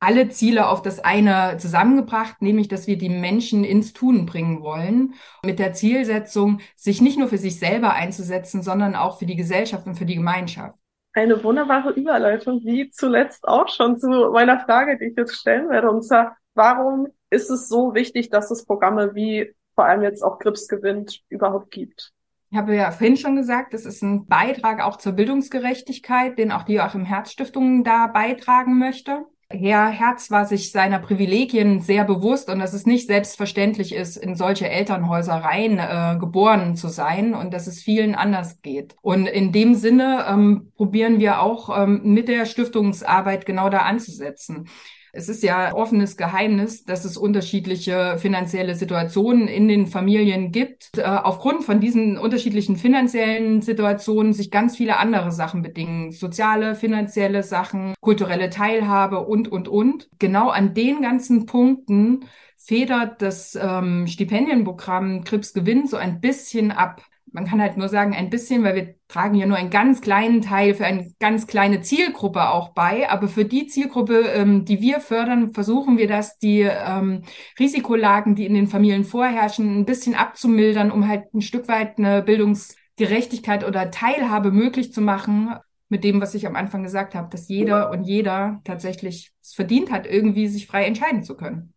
alle 0.00 0.28
Ziele 0.28 0.68
auf 0.68 0.82
das 0.82 1.00
eine 1.00 1.56
zusammengebracht, 1.58 2.40
nämlich 2.40 2.68
dass 2.68 2.86
wir 2.86 2.98
die 2.98 3.08
Menschen 3.08 3.64
ins 3.64 3.92
Tun 3.92 4.26
bringen 4.26 4.62
wollen, 4.62 5.14
mit 5.44 5.58
der 5.58 5.72
Zielsetzung, 5.72 6.60
sich 6.76 7.00
nicht 7.00 7.18
nur 7.18 7.28
für 7.28 7.38
sich 7.38 7.58
selber 7.58 7.94
einzusetzen, 7.94 8.62
sondern 8.62 8.94
auch 8.94 9.18
für 9.18 9.26
die 9.26 9.36
Gesellschaft 9.36 9.86
und 9.86 9.96
für 9.96 10.06
die 10.06 10.14
Gemeinschaft. 10.14 10.78
Eine 11.14 11.42
wunderbare 11.42 11.90
Überleitung, 11.90 12.60
wie 12.64 12.90
zuletzt 12.90 13.48
auch 13.48 13.68
schon 13.68 13.98
zu 13.98 14.30
meiner 14.32 14.60
Frage, 14.60 14.98
die 14.98 15.06
ich 15.06 15.16
jetzt 15.16 15.34
stellen 15.34 15.68
werde. 15.68 15.90
Und 15.90 16.02
zwar, 16.02 16.36
warum 16.54 17.08
ist 17.30 17.50
es 17.50 17.68
so 17.68 17.94
wichtig, 17.94 18.30
dass 18.30 18.50
es 18.50 18.64
Programme 18.64 19.14
wie 19.14 19.52
vor 19.74 19.86
allem 19.86 20.02
jetzt 20.02 20.22
auch 20.22 20.38
Grips 20.38 20.68
gewinnt 20.68 21.20
überhaupt 21.28 21.70
gibt? 21.70 22.12
Ich 22.50 22.56
habe 22.56 22.74
ja 22.74 22.90
vorhin 22.90 23.16
schon 23.16 23.36
gesagt, 23.36 23.74
das 23.74 23.84
ist 23.84 24.02
ein 24.02 24.26
Beitrag 24.26 24.80
auch 24.82 24.96
zur 24.96 25.12
Bildungsgerechtigkeit, 25.12 26.38
den 26.38 26.52
auch 26.52 26.62
die 26.62 26.74
Joachim 26.74 27.04
Herz 27.04 27.32
Stiftung 27.32 27.84
da 27.84 28.06
beitragen 28.06 28.78
möchte. 28.78 29.26
Herr 29.50 29.88
Herz 29.88 30.30
war 30.30 30.44
sich 30.44 30.72
seiner 30.72 30.98
Privilegien 30.98 31.80
sehr 31.80 32.04
bewusst 32.04 32.50
und 32.50 32.58
dass 32.58 32.74
es 32.74 32.84
nicht 32.84 33.06
selbstverständlich 33.06 33.94
ist, 33.94 34.18
in 34.18 34.34
solche 34.34 34.68
Elternhäuser 34.68 35.36
rein 35.36 35.78
äh, 35.78 36.18
geboren 36.20 36.76
zu 36.76 36.88
sein 36.88 37.32
und 37.32 37.54
dass 37.54 37.66
es 37.66 37.82
vielen 37.82 38.14
anders 38.14 38.60
geht. 38.60 38.94
Und 39.00 39.26
in 39.26 39.50
dem 39.50 39.74
Sinne 39.74 40.26
ähm, 40.28 40.72
probieren 40.76 41.18
wir 41.18 41.40
auch 41.40 41.74
ähm, 41.74 42.02
mit 42.04 42.28
der 42.28 42.44
Stiftungsarbeit 42.44 43.46
genau 43.46 43.70
da 43.70 43.78
anzusetzen. 43.78 44.68
Es 45.12 45.28
ist 45.28 45.42
ja 45.42 45.74
offenes 45.74 46.16
Geheimnis, 46.16 46.84
dass 46.84 47.04
es 47.04 47.16
unterschiedliche 47.16 48.16
finanzielle 48.18 48.74
Situationen 48.74 49.48
in 49.48 49.68
den 49.68 49.86
Familien 49.86 50.52
gibt. 50.52 50.98
Äh, 50.98 51.02
aufgrund 51.02 51.64
von 51.64 51.80
diesen 51.80 52.18
unterschiedlichen 52.18 52.76
finanziellen 52.76 53.62
Situationen 53.62 54.32
sich 54.32 54.50
ganz 54.50 54.76
viele 54.76 54.98
andere 54.98 55.32
Sachen 55.32 55.62
bedingen. 55.62 56.12
Soziale, 56.12 56.74
finanzielle 56.74 57.42
Sachen, 57.42 57.94
kulturelle 58.00 58.50
Teilhabe 58.50 59.20
und, 59.26 59.48
und, 59.48 59.68
und. 59.68 60.08
Genau 60.18 60.50
an 60.50 60.74
den 60.74 61.02
ganzen 61.02 61.46
Punkten 61.46 62.24
federt 62.56 63.22
das 63.22 63.58
ähm, 63.60 64.06
Stipendienprogramm 64.06 65.24
Krebs 65.24 65.54
Gewinn 65.54 65.86
so 65.86 65.96
ein 65.96 66.20
bisschen 66.20 66.72
ab 66.72 67.02
man 67.32 67.46
kann 67.46 67.60
halt 67.60 67.76
nur 67.76 67.88
sagen, 67.88 68.14
ein 68.14 68.30
bisschen, 68.30 68.62
weil 68.64 68.74
wir 68.74 68.94
tragen 69.08 69.34
ja 69.34 69.46
nur 69.46 69.56
einen 69.56 69.70
ganz 69.70 70.00
kleinen 70.00 70.42
Teil 70.42 70.74
für 70.74 70.84
eine 70.84 71.12
ganz 71.18 71.46
kleine 71.46 71.80
Zielgruppe 71.80 72.50
auch 72.50 72.70
bei. 72.70 73.08
Aber 73.10 73.28
für 73.28 73.44
die 73.44 73.66
Zielgruppe, 73.66 74.20
ähm, 74.34 74.64
die 74.64 74.80
wir 74.80 75.00
fördern, 75.00 75.52
versuchen 75.54 75.98
wir 75.98 76.08
das, 76.08 76.38
die 76.38 76.60
ähm, 76.60 77.22
Risikolagen, 77.58 78.34
die 78.34 78.46
in 78.46 78.54
den 78.54 78.66
Familien 78.66 79.04
vorherrschen, 79.04 79.80
ein 79.80 79.84
bisschen 79.84 80.14
abzumildern, 80.14 80.90
um 80.90 81.08
halt 81.08 81.32
ein 81.34 81.40
Stück 81.40 81.68
weit 81.68 81.98
eine 81.98 82.22
Bildungsgerechtigkeit 82.22 83.66
oder 83.66 83.90
Teilhabe 83.90 84.50
möglich 84.50 84.92
zu 84.92 85.00
machen. 85.00 85.54
Mit 85.90 86.04
dem, 86.04 86.20
was 86.20 86.34
ich 86.34 86.46
am 86.46 86.54
Anfang 86.54 86.82
gesagt 86.82 87.14
habe, 87.14 87.30
dass 87.30 87.48
jeder 87.48 87.90
und 87.90 88.04
jeder 88.04 88.60
tatsächlich 88.64 89.32
es 89.42 89.54
verdient 89.54 89.90
hat, 89.90 90.06
irgendwie 90.06 90.46
sich 90.46 90.66
frei 90.66 90.84
entscheiden 90.84 91.22
zu 91.22 91.34
können. 91.34 91.72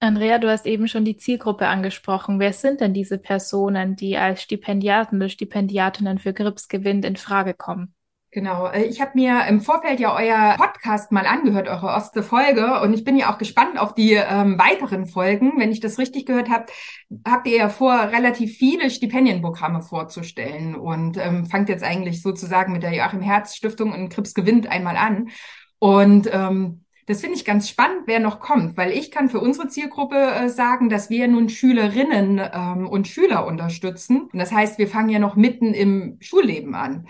Andrea, 0.00 0.38
du 0.38 0.48
hast 0.48 0.66
eben 0.66 0.86
schon 0.86 1.04
die 1.04 1.16
Zielgruppe 1.16 1.66
angesprochen. 1.66 2.38
Wer 2.38 2.52
sind 2.52 2.80
denn 2.80 2.94
diese 2.94 3.18
Personen, 3.18 3.96
die 3.96 4.16
als 4.16 4.42
Stipendiaten 4.42 5.16
oder 5.16 5.28
Stipendiatinnen 5.28 6.18
für 6.18 6.32
Grips 6.32 6.68
gewinnt 6.68 7.04
in 7.04 7.16
Frage 7.16 7.52
kommen? 7.52 7.94
Genau. 8.30 8.68
Äh, 8.68 8.84
ich 8.84 9.00
habe 9.00 9.12
mir 9.14 9.46
im 9.48 9.60
Vorfeld 9.60 9.98
ja 9.98 10.14
euer 10.14 10.54
Podcast 10.56 11.10
mal 11.10 11.26
angehört, 11.26 11.66
eure 11.66 11.88
erste 11.88 12.22
Folge, 12.22 12.80
und 12.80 12.92
ich 12.92 13.02
bin 13.02 13.16
ja 13.16 13.32
auch 13.32 13.38
gespannt 13.38 13.76
auf 13.78 13.94
die 13.94 14.12
ähm, 14.12 14.56
weiteren 14.58 15.06
Folgen. 15.06 15.54
Wenn 15.56 15.72
ich 15.72 15.80
das 15.80 15.98
richtig 15.98 16.26
gehört 16.26 16.48
habe, 16.48 16.66
habt 17.26 17.48
ihr 17.48 17.56
ja 17.56 17.68
vor, 17.68 17.94
relativ 17.94 18.56
viele 18.56 18.90
Stipendienprogramme 18.90 19.82
vorzustellen 19.82 20.76
und 20.76 21.16
ähm, 21.16 21.46
fangt 21.46 21.68
jetzt 21.70 21.82
eigentlich 21.82 22.22
sozusagen 22.22 22.72
mit 22.72 22.84
der 22.84 22.94
Joachim 22.94 23.22
Herz 23.22 23.56
Stiftung 23.56 23.92
und 23.92 24.10
Krips 24.10 24.34
gewinnt 24.34 24.68
einmal 24.68 24.96
an. 24.96 25.30
Und 25.80 26.28
ähm, 26.32 26.84
das 27.08 27.22
finde 27.22 27.36
ich 27.36 27.46
ganz 27.46 27.70
spannend, 27.70 28.02
wer 28.04 28.20
noch 28.20 28.38
kommt, 28.38 28.76
weil 28.76 28.92
ich 28.92 29.10
kann 29.10 29.30
für 29.30 29.40
unsere 29.40 29.68
Zielgruppe 29.68 30.16
äh, 30.16 30.48
sagen, 30.50 30.90
dass 30.90 31.08
wir 31.08 31.26
nun 31.26 31.48
Schülerinnen 31.48 32.38
ähm, 32.52 32.86
und 32.86 33.08
Schüler 33.08 33.46
unterstützen. 33.46 34.28
Und 34.30 34.38
das 34.38 34.52
heißt, 34.52 34.78
wir 34.78 34.88
fangen 34.88 35.08
ja 35.08 35.18
noch 35.18 35.34
mitten 35.34 35.72
im 35.72 36.18
Schulleben 36.20 36.74
an. 36.74 37.08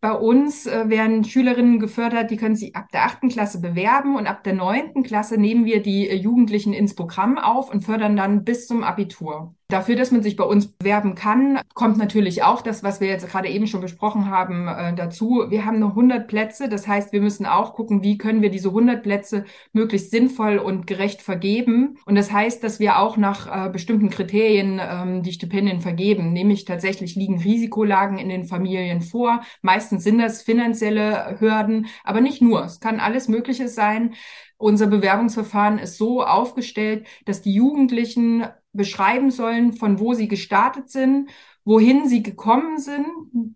Bei 0.00 0.12
uns 0.12 0.66
äh, 0.66 0.88
werden 0.88 1.24
Schülerinnen 1.24 1.80
gefördert, 1.80 2.30
die 2.30 2.36
können 2.36 2.54
sich 2.54 2.76
ab 2.76 2.90
der 2.92 3.04
achten 3.04 3.28
Klasse 3.28 3.60
bewerben 3.60 4.14
und 4.14 4.28
ab 4.28 4.44
der 4.44 4.54
neunten 4.54 5.02
Klasse 5.02 5.36
nehmen 5.36 5.64
wir 5.64 5.82
die 5.82 6.08
äh, 6.08 6.14
Jugendlichen 6.14 6.72
ins 6.72 6.94
Programm 6.94 7.36
auf 7.36 7.72
und 7.72 7.82
fördern 7.84 8.16
dann 8.16 8.44
bis 8.44 8.68
zum 8.68 8.84
Abitur. 8.84 9.56
Dafür, 9.70 9.94
dass 9.94 10.10
man 10.10 10.22
sich 10.22 10.34
bei 10.34 10.42
uns 10.42 10.66
bewerben 10.66 11.14
kann, 11.14 11.60
kommt 11.74 11.96
natürlich 11.96 12.42
auch 12.42 12.60
das, 12.60 12.82
was 12.82 13.00
wir 13.00 13.06
jetzt 13.06 13.28
gerade 13.28 13.48
eben 13.48 13.68
schon 13.68 13.80
besprochen 13.80 14.28
haben, 14.28 14.66
äh, 14.66 14.94
dazu. 14.94 15.44
Wir 15.48 15.64
haben 15.64 15.78
nur 15.78 15.90
100 15.90 16.26
Plätze. 16.26 16.68
Das 16.68 16.88
heißt, 16.88 17.12
wir 17.12 17.20
müssen 17.20 17.46
auch 17.46 17.74
gucken, 17.74 18.02
wie 18.02 18.18
können 18.18 18.42
wir 18.42 18.50
diese 18.50 18.70
100 18.70 19.02
Plätze 19.02 19.44
möglichst 19.72 20.10
sinnvoll 20.10 20.58
und 20.58 20.88
gerecht 20.88 21.22
vergeben. 21.22 21.98
Und 22.04 22.16
das 22.16 22.32
heißt, 22.32 22.64
dass 22.64 22.80
wir 22.80 22.98
auch 22.98 23.16
nach 23.16 23.68
äh, 23.68 23.70
bestimmten 23.70 24.10
Kriterien 24.10 24.80
ähm, 24.82 25.22
die 25.22 25.32
Stipendien 25.32 25.80
vergeben. 25.80 26.32
Nämlich 26.32 26.64
tatsächlich 26.64 27.14
liegen 27.14 27.40
Risikolagen 27.40 28.18
in 28.18 28.28
den 28.28 28.46
Familien 28.46 29.02
vor. 29.02 29.42
Meistens 29.62 30.02
sind 30.02 30.18
das 30.18 30.42
finanzielle 30.42 31.36
Hürden, 31.38 31.86
aber 32.02 32.20
nicht 32.20 32.42
nur. 32.42 32.64
Es 32.64 32.80
kann 32.80 32.98
alles 32.98 33.28
Mögliche 33.28 33.68
sein. 33.68 34.14
Unser 34.58 34.88
Bewerbungsverfahren 34.88 35.78
ist 35.78 35.96
so 35.96 36.22
aufgestellt, 36.22 37.06
dass 37.24 37.40
die 37.40 37.54
Jugendlichen 37.54 38.44
beschreiben 38.72 39.30
sollen, 39.30 39.72
von 39.72 39.98
wo 39.98 40.14
sie 40.14 40.28
gestartet 40.28 40.90
sind, 40.90 41.30
wohin 41.64 42.08
sie 42.08 42.22
gekommen 42.22 42.78
sind 42.78 43.06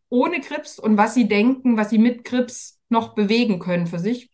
ohne 0.08 0.40
Krebs 0.40 0.78
und 0.78 0.96
was 0.96 1.14
sie 1.14 1.28
denken, 1.28 1.76
was 1.76 1.90
sie 1.90 1.98
mit 1.98 2.24
Krebs 2.24 2.80
noch 2.88 3.14
bewegen 3.14 3.58
können 3.58 3.86
für 3.86 3.98
sich. 3.98 4.30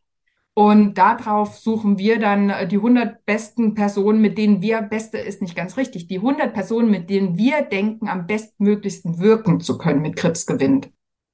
Und 0.54 0.98
darauf 0.98 1.56
suchen 1.56 1.98
wir 1.98 2.18
dann 2.18 2.52
die 2.68 2.76
100 2.76 3.24
besten 3.24 3.74
Personen, 3.74 4.20
mit 4.20 4.36
denen 4.36 4.60
wir, 4.60 4.82
beste 4.82 5.18
ist 5.18 5.40
nicht 5.40 5.56
ganz 5.56 5.76
richtig, 5.76 6.08
die 6.08 6.16
100 6.16 6.52
Personen, 6.52 6.90
mit 6.90 7.08
denen 7.08 7.38
wir 7.38 7.62
denken, 7.62 8.08
am 8.08 8.26
bestmöglichsten 8.26 9.20
wirken 9.20 9.60
zu 9.60 9.78
können 9.78 10.02
mit 10.02 10.16
Krebsgewinn. 10.16 10.86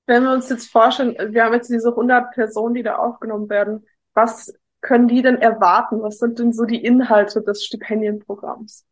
Wenn 0.07 0.23
wir 0.23 0.33
uns 0.33 0.49
jetzt 0.51 0.71
vorstellen, 0.71 1.17
wir 1.33 1.45
haben 1.45 1.55
jetzt 1.55 1.71
diese 1.71 1.89
100 1.89 2.33
Personen, 2.35 2.75
die 2.75 2.83
da 2.83 2.97
aufgenommen 2.97 3.49
werden, 3.49 3.87
was 4.15 4.55
können 4.83 5.09
die 5.09 5.23
denn 5.23 5.37
erwarten? 5.37 6.03
Was 6.03 6.19
sind 6.19 6.39
denn 6.39 6.53
so 6.53 6.65
die 6.65 6.85
Inhalte 6.85 7.43
des 7.43 7.65
Stipendienprogramms? 7.65 8.85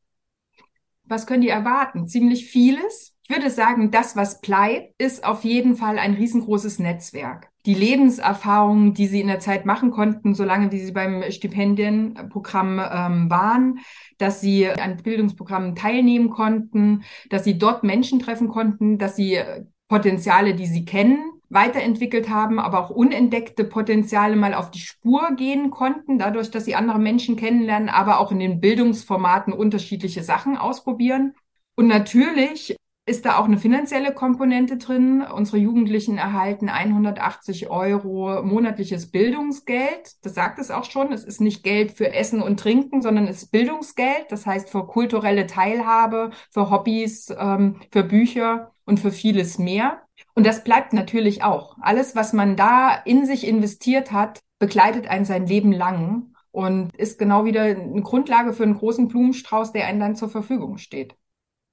Was 1.06 1.26
können 1.26 1.42
die 1.42 1.48
erwarten? 1.48 2.06
Ziemlich 2.06 2.46
vieles. 2.46 3.14
Ich 3.26 3.34
würde 3.34 3.48
sagen, 3.48 3.90
das, 3.90 4.16
was 4.16 4.40
bleibt, 4.42 4.92
ist 4.98 5.24
auf 5.24 5.44
jeden 5.44 5.76
Fall 5.76 5.98
ein 5.98 6.14
riesengroßes 6.14 6.78
Netzwerk. 6.78 7.48
Die 7.64 7.72
Lebenserfahrungen, 7.72 8.92
die 8.92 9.06
sie 9.06 9.22
in 9.22 9.28
der 9.28 9.40
Zeit 9.40 9.64
machen 9.64 9.90
konnten, 9.90 10.34
solange 10.34 10.70
wie 10.72 10.80
sie 10.80 10.92
beim 10.92 11.22
Stipendienprogramm 11.30 12.78
ähm, 12.78 13.30
waren, 13.30 13.78
dass 14.18 14.42
sie 14.42 14.68
an 14.68 14.98
Bildungsprogrammen 14.98 15.74
teilnehmen 15.74 16.28
konnten, 16.28 17.04
dass 17.30 17.44
sie 17.44 17.56
dort 17.56 17.82
Menschen 17.82 18.18
treffen 18.18 18.48
konnten, 18.48 18.98
dass 18.98 19.16
sie 19.16 19.40
Potenziale, 19.88 20.54
die 20.54 20.66
sie 20.66 20.84
kennen, 20.84 21.33
weiterentwickelt 21.48 22.28
haben, 22.28 22.58
aber 22.58 22.80
auch 22.80 22.90
unentdeckte 22.90 23.64
Potenziale 23.64 24.36
mal 24.36 24.54
auf 24.54 24.70
die 24.70 24.80
Spur 24.80 25.32
gehen 25.36 25.70
konnten, 25.70 26.18
dadurch, 26.18 26.50
dass 26.50 26.64
sie 26.64 26.74
andere 26.74 26.98
Menschen 26.98 27.36
kennenlernen, 27.36 27.88
aber 27.88 28.20
auch 28.20 28.32
in 28.32 28.38
den 28.38 28.60
Bildungsformaten 28.60 29.52
unterschiedliche 29.52 30.22
Sachen 30.22 30.56
ausprobieren. 30.56 31.34
Und 31.76 31.86
natürlich 31.86 32.76
ist 33.06 33.26
da 33.26 33.36
auch 33.36 33.44
eine 33.44 33.58
finanzielle 33.58 34.14
Komponente 34.14 34.78
drin. 34.78 35.22
Unsere 35.22 35.58
Jugendlichen 35.58 36.16
erhalten 36.16 36.70
180 36.70 37.68
Euro 37.68 38.42
monatliches 38.42 39.10
Bildungsgeld. 39.10 40.12
Das 40.22 40.34
sagt 40.34 40.58
es 40.58 40.70
auch 40.70 40.84
schon. 40.84 41.12
Es 41.12 41.22
ist 41.24 41.40
nicht 41.40 41.62
Geld 41.62 41.92
für 41.92 42.14
Essen 42.14 42.40
und 42.40 42.58
Trinken, 42.58 43.02
sondern 43.02 43.26
es 43.28 43.42
ist 43.42 43.50
Bildungsgeld. 43.50 44.26
Das 44.30 44.46
heißt 44.46 44.70
für 44.70 44.86
kulturelle 44.86 45.46
Teilhabe, 45.46 46.30
für 46.50 46.70
Hobbys, 46.70 47.28
ähm, 47.38 47.76
für 47.92 48.04
Bücher 48.04 48.72
und 48.86 49.00
für 49.00 49.12
vieles 49.12 49.58
mehr. 49.58 50.03
Und 50.34 50.46
das 50.46 50.64
bleibt 50.64 50.92
natürlich 50.92 51.42
auch. 51.42 51.76
Alles, 51.80 52.16
was 52.16 52.32
man 52.32 52.56
da 52.56 52.94
in 53.04 53.24
sich 53.24 53.46
investiert 53.46 54.12
hat, 54.12 54.40
begleitet 54.58 55.06
einen 55.08 55.24
sein 55.24 55.46
Leben 55.46 55.72
lang 55.72 56.34
und 56.50 56.94
ist 56.96 57.18
genau 57.18 57.44
wieder 57.44 57.62
eine 57.62 58.02
Grundlage 58.02 58.52
für 58.52 58.64
einen 58.64 58.78
großen 58.78 59.08
Blumenstrauß, 59.08 59.72
der 59.72 59.86
einem 59.86 60.00
dann 60.00 60.16
zur 60.16 60.28
Verfügung 60.28 60.78
steht. 60.78 61.14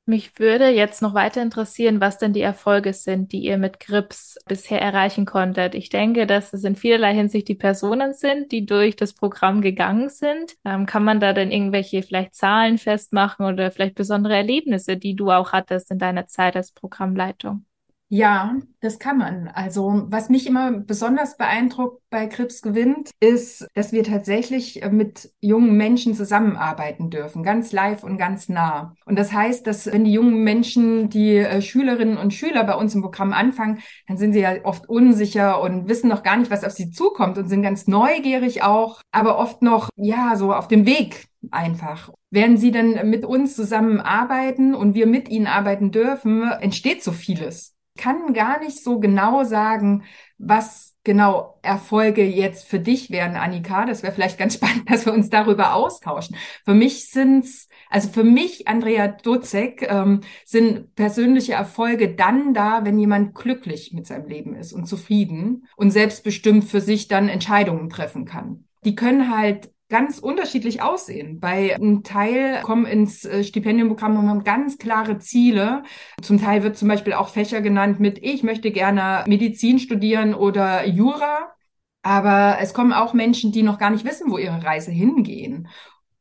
Mich 0.07 0.39
würde 0.39 0.67
jetzt 0.69 1.03
noch 1.03 1.13
weiter 1.13 1.43
interessieren, 1.43 2.01
was 2.01 2.17
denn 2.17 2.33
die 2.33 2.41
Erfolge 2.41 2.91
sind, 2.91 3.31
die 3.31 3.43
ihr 3.43 3.59
mit 3.59 3.79
Grips 3.79 4.37
bisher 4.47 4.81
erreichen 4.81 5.25
konntet. 5.25 5.75
Ich 5.75 5.89
denke, 5.89 6.25
dass 6.25 6.53
es 6.53 6.63
in 6.63 6.75
vielerlei 6.75 7.13
Hinsicht 7.13 7.47
die 7.47 7.55
Personen 7.55 8.13
sind, 8.15 8.51
die 8.51 8.65
durch 8.65 8.95
das 8.95 9.13
Programm 9.13 9.61
gegangen 9.61 10.09
sind. 10.09 10.55
Ähm, 10.65 10.87
kann 10.87 11.03
man 11.03 11.19
da 11.19 11.33
denn 11.33 11.51
irgendwelche 11.51 12.01
vielleicht 12.01 12.33
Zahlen 12.33 12.79
festmachen 12.79 13.45
oder 13.45 13.69
vielleicht 13.69 13.95
besondere 13.95 14.35
Erlebnisse, 14.35 14.97
die 14.97 15.15
du 15.15 15.29
auch 15.29 15.51
hattest 15.51 15.91
in 15.91 15.99
deiner 15.99 16.25
Zeit 16.25 16.55
als 16.55 16.71
Programmleitung? 16.71 17.65
Ja, 18.13 18.57
das 18.81 18.99
kann 18.99 19.17
man. 19.19 19.47
Also 19.47 20.03
was 20.07 20.27
mich 20.27 20.45
immer 20.45 20.73
besonders 20.73 21.37
beeindruckt 21.37 22.01
bei 22.09 22.27
Krebs 22.27 22.61
gewinnt, 22.61 23.09
ist, 23.21 23.65
dass 23.73 23.93
wir 23.93 24.03
tatsächlich 24.03 24.83
äh, 24.83 24.89
mit 24.89 25.31
jungen 25.39 25.77
Menschen 25.77 26.13
zusammenarbeiten 26.13 27.09
dürfen, 27.09 27.41
ganz 27.41 27.71
live 27.71 28.03
und 28.03 28.17
ganz 28.17 28.49
nah. 28.49 28.95
Und 29.05 29.17
das 29.17 29.31
heißt, 29.31 29.65
dass 29.65 29.85
wenn 29.85 30.03
die 30.03 30.11
jungen 30.11 30.43
Menschen, 30.43 31.09
die 31.09 31.37
äh, 31.37 31.61
Schülerinnen 31.61 32.17
und 32.17 32.33
Schüler 32.33 32.65
bei 32.65 32.75
uns 32.75 32.93
im 32.95 33.01
Programm 33.01 33.31
anfangen, 33.31 33.79
dann 34.09 34.17
sind 34.17 34.33
sie 34.33 34.41
ja 34.41 34.55
oft 34.65 34.89
unsicher 34.89 35.61
und 35.61 35.87
wissen 35.87 36.09
noch 36.09 36.21
gar 36.21 36.35
nicht, 36.35 36.51
was 36.51 36.65
auf 36.65 36.73
sie 36.73 36.91
zukommt 36.91 37.37
und 37.37 37.47
sind 37.47 37.61
ganz 37.61 37.87
neugierig 37.87 38.61
auch, 38.61 38.99
aber 39.13 39.37
oft 39.37 39.61
noch, 39.61 39.87
ja, 39.95 40.35
so 40.35 40.53
auf 40.53 40.67
dem 40.67 40.85
Weg 40.85 41.27
einfach. 41.49 42.09
Während 42.29 42.59
sie 42.59 42.71
dann 42.71 43.09
mit 43.09 43.23
uns 43.23 43.55
zusammenarbeiten 43.55 44.75
und 44.75 44.95
wir 44.95 45.07
mit 45.07 45.29
ihnen 45.29 45.47
arbeiten 45.47 45.91
dürfen, 45.91 46.43
entsteht 46.59 47.05
so 47.05 47.13
vieles 47.13 47.73
kann 48.01 48.33
gar 48.33 48.59
nicht 48.59 48.83
so 48.83 48.99
genau 48.99 49.43
sagen, 49.43 50.03
was 50.37 50.97
genau 51.03 51.59
Erfolge 51.61 52.23
jetzt 52.23 52.67
für 52.67 52.79
dich 52.79 53.11
wären, 53.11 53.35
Annika. 53.35 53.85
Das 53.85 54.03
wäre 54.03 54.13
vielleicht 54.13 54.37
ganz 54.37 54.53
spannend, 54.55 54.89
dass 54.89 55.05
wir 55.05 55.13
uns 55.13 55.29
darüber 55.29 55.73
austauschen. 55.75 56.35
Für 56.65 56.73
mich 56.73 57.09
sind's 57.09 57.69
also 57.91 58.07
für 58.07 58.23
mich, 58.23 58.69
Andrea 58.69 59.09
Duzek, 59.09 59.85
ähm, 59.87 60.21
sind 60.45 60.95
persönliche 60.95 61.53
Erfolge 61.53 62.15
dann 62.15 62.53
da, 62.53 62.85
wenn 62.85 62.97
jemand 62.97 63.35
glücklich 63.35 63.91
mit 63.91 64.07
seinem 64.07 64.27
Leben 64.27 64.55
ist 64.55 64.71
und 64.71 64.85
zufrieden 64.85 65.67
und 65.75 65.91
selbstbestimmt 65.91 66.63
für 66.63 66.79
sich 66.79 67.09
dann 67.09 67.27
Entscheidungen 67.27 67.89
treffen 67.89 68.23
kann. 68.23 68.63
Die 68.85 68.95
können 68.95 69.35
halt 69.35 69.70
ganz 69.91 70.17
unterschiedlich 70.17 70.81
aussehen. 70.81 71.39
Bei 71.39 71.75
einem 71.75 72.01
Teil 72.01 72.61
kommen 72.63 72.85
ins 72.85 73.25
äh, 73.25 73.43
Stipendienprogramm 73.43 74.17
und 74.17 74.29
haben 74.29 74.43
ganz 74.43 74.79
klare 74.79 75.19
Ziele. 75.19 75.83
Zum 76.21 76.41
Teil 76.41 76.63
wird 76.63 76.77
zum 76.77 76.87
Beispiel 76.87 77.13
auch 77.13 77.29
Fächer 77.29 77.61
genannt 77.61 77.99
mit, 77.99 78.17
ich 78.23 78.41
möchte 78.41 78.71
gerne 78.71 79.23
Medizin 79.27 79.77
studieren 79.77 80.33
oder 80.33 80.87
Jura. 80.87 81.51
Aber 82.01 82.57
es 82.59 82.73
kommen 82.73 82.93
auch 82.93 83.13
Menschen, 83.13 83.51
die 83.51 83.61
noch 83.61 83.77
gar 83.77 83.91
nicht 83.91 84.05
wissen, 84.05 84.31
wo 84.31 84.39
ihre 84.39 84.63
Reise 84.63 84.89
hingehen. 84.89 85.67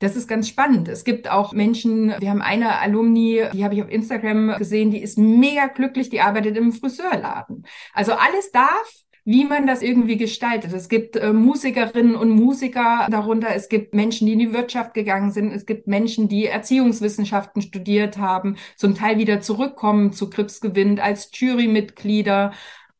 Das 0.00 0.16
ist 0.16 0.28
ganz 0.28 0.48
spannend. 0.48 0.88
Es 0.88 1.04
gibt 1.04 1.30
auch 1.30 1.52
Menschen, 1.52 2.14
wir 2.18 2.30
haben 2.30 2.42
eine 2.42 2.78
Alumni, 2.78 3.44
die 3.52 3.64
habe 3.64 3.74
ich 3.74 3.82
auf 3.82 3.90
Instagram 3.90 4.56
gesehen, 4.58 4.90
die 4.90 5.02
ist 5.02 5.18
mega 5.18 5.66
glücklich, 5.66 6.08
die 6.08 6.20
arbeitet 6.20 6.56
im 6.56 6.72
Friseurladen. 6.72 7.66
Also 7.92 8.12
alles 8.12 8.50
darf, 8.50 9.04
wie 9.24 9.44
man 9.44 9.66
das 9.66 9.82
irgendwie 9.82 10.16
gestaltet. 10.16 10.72
Es 10.72 10.88
gibt 10.88 11.16
äh, 11.16 11.32
Musikerinnen 11.32 12.14
und 12.14 12.30
Musiker 12.30 13.06
darunter, 13.10 13.54
es 13.54 13.68
gibt 13.68 13.94
Menschen, 13.94 14.26
die 14.26 14.34
in 14.34 14.38
die 14.38 14.52
Wirtschaft 14.52 14.94
gegangen 14.94 15.30
sind, 15.30 15.52
es 15.52 15.66
gibt 15.66 15.86
Menschen, 15.86 16.28
die 16.28 16.46
Erziehungswissenschaften 16.46 17.62
studiert 17.62 18.18
haben, 18.18 18.56
zum 18.76 18.94
Teil 18.94 19.18
wieder 19.18 19.40
zurückkommen 19.40 20.12
zu 20.12 20.30
Krebsgewinn 20.30 20.98
als 20.98 21.30
Jurymitglieder 21.32 22.52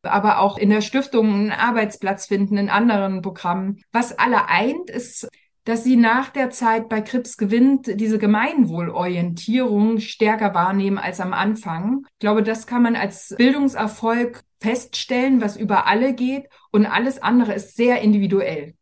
aber 0.03 0.39
auch 0.39 0.57
in 0.57 0.69
der 0.69 0.81
Stiftung 0.81 1.27
einen 1.31 1.51
Arbeitsplatz 1.51 2.25
finden 2.25 2.57
in 2.57 2.69
anderen 2.69 3.21
Programmen. 3.21 3.83
Was 3.91 4.17
alle 4.17 4.47
eint, 4.47 4.89
ist, 4.89 5.27
dass 5.63 5.83
sie 5.83 5.95
nach 5.95 6.29
der 6.29 6.49
Zeit 6.49 6.89
bei 6.89 7.01
Krebs 7.01 7.37
gewinnt, 7.37 7.87
diese 7.99 8.17
Gemeinwohlorientierung 8.17 9.99
stärker 9.99 10.53
wahrnehmen 10.53 10.97
als 10.97 11.19
am 11.19 11.33
Anfang. 11.33 12.05
Ich 12.13 12.19
glaube, 12.19 12.43
das 12.43 12.65
kann 12.65 12.81
man 12.81 12.95
als 12.95 13.35
Bildungserfolg 13.37 14.41
feststellen, 14.59 15.41
was 15.41 15.57
über 15.57 15.87
alle 15.87 16.13
geht 16.13 16.47
und 16.71 16.85
alles 16.85 17.21
andere 17.21 17.53
ist 17.53 17.75
sehr 17.75 18.01
individuell. 18.01 18.73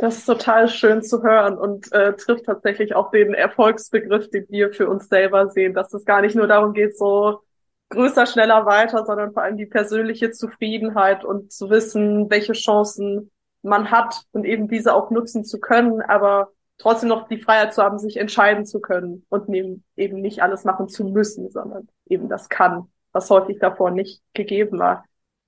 Das 0.00 0.18
ist 0.18 0.26
total 0.26 0.68
schön 0.68 1.02
zu 1.02 1.24
hören 1.24 1.58
und 1.58 1.92
äh, 1.92 2.14
trifft 2.14 2.44
tatsächlich 2.44 2.94
auch 2.94 3.10
den 3.10 3.34
Erfolgsbegriff, 3.34 4.30
den 4.30 4.46
wir 4.48 4.72
für 4.72 4.88
uns 4.88 5.08
selber 5.08 5.48
sehen, 5.48 5.74
dass 5.74 5.92
es 5.92 6.04
gar 6.04 6.20
nicht 6.20 6.36
nur 6.36 6.46
darum 6.46 6.72
geht, 6.72 6.96
so 6.96 7.40
größer, 7.88 8.26
schneller, 8.26 8.64
weiter, 8.64 9.04
sondern 9.04 9.32
vor 9.32 9.42
allem 9.42 9.56
die 9.56 9.66
persönliche 9.66 10.30
Zufriedenheit 10.30 11.24
und 11.24 11.50
zu 11.50 11.68
wissen, 11.70 12.30
welche 12.30 12.52
Chancen 12.52 13.32
man 13.62 13.90
hat 13.90 14.22
und 14.32 14.44
eben 14.44 14.68
diese 14.68 14.94
auch 14.94 15.10
nutzen 15.10 15.44
zu 15.44 15.60
können, 15.60 16.00
aber 16.00 16.52
trotzdem 16.78 17.08
noch 17.08 17.28
die 17.28 17.40
Freiheit 17.40 17.74
zu 17.74 17.82
haben, 17.82 17.98
sich 17.98 18.16
entscheiden 18.16 18.64
zu 18.64 18.80
können 18.80 19.26
und 19.28 19.48
eben 19.96 20.20
nicht 20.20 20.42
alles 20.42 20.64
machen 20.64 20.88
zu 20.88 21.04
müssen, 21.04 21.50
sondern 21.50 21.88
eben 22.06 22.28
das 22.28 22.48
kann, 22.48 22.86
was 23.12 23.28
häufig 23.30 23.58
davor 23.58 23.90
nicht 23.90 24.22
gegeben 24.32 24.78
war. 24.78 25.04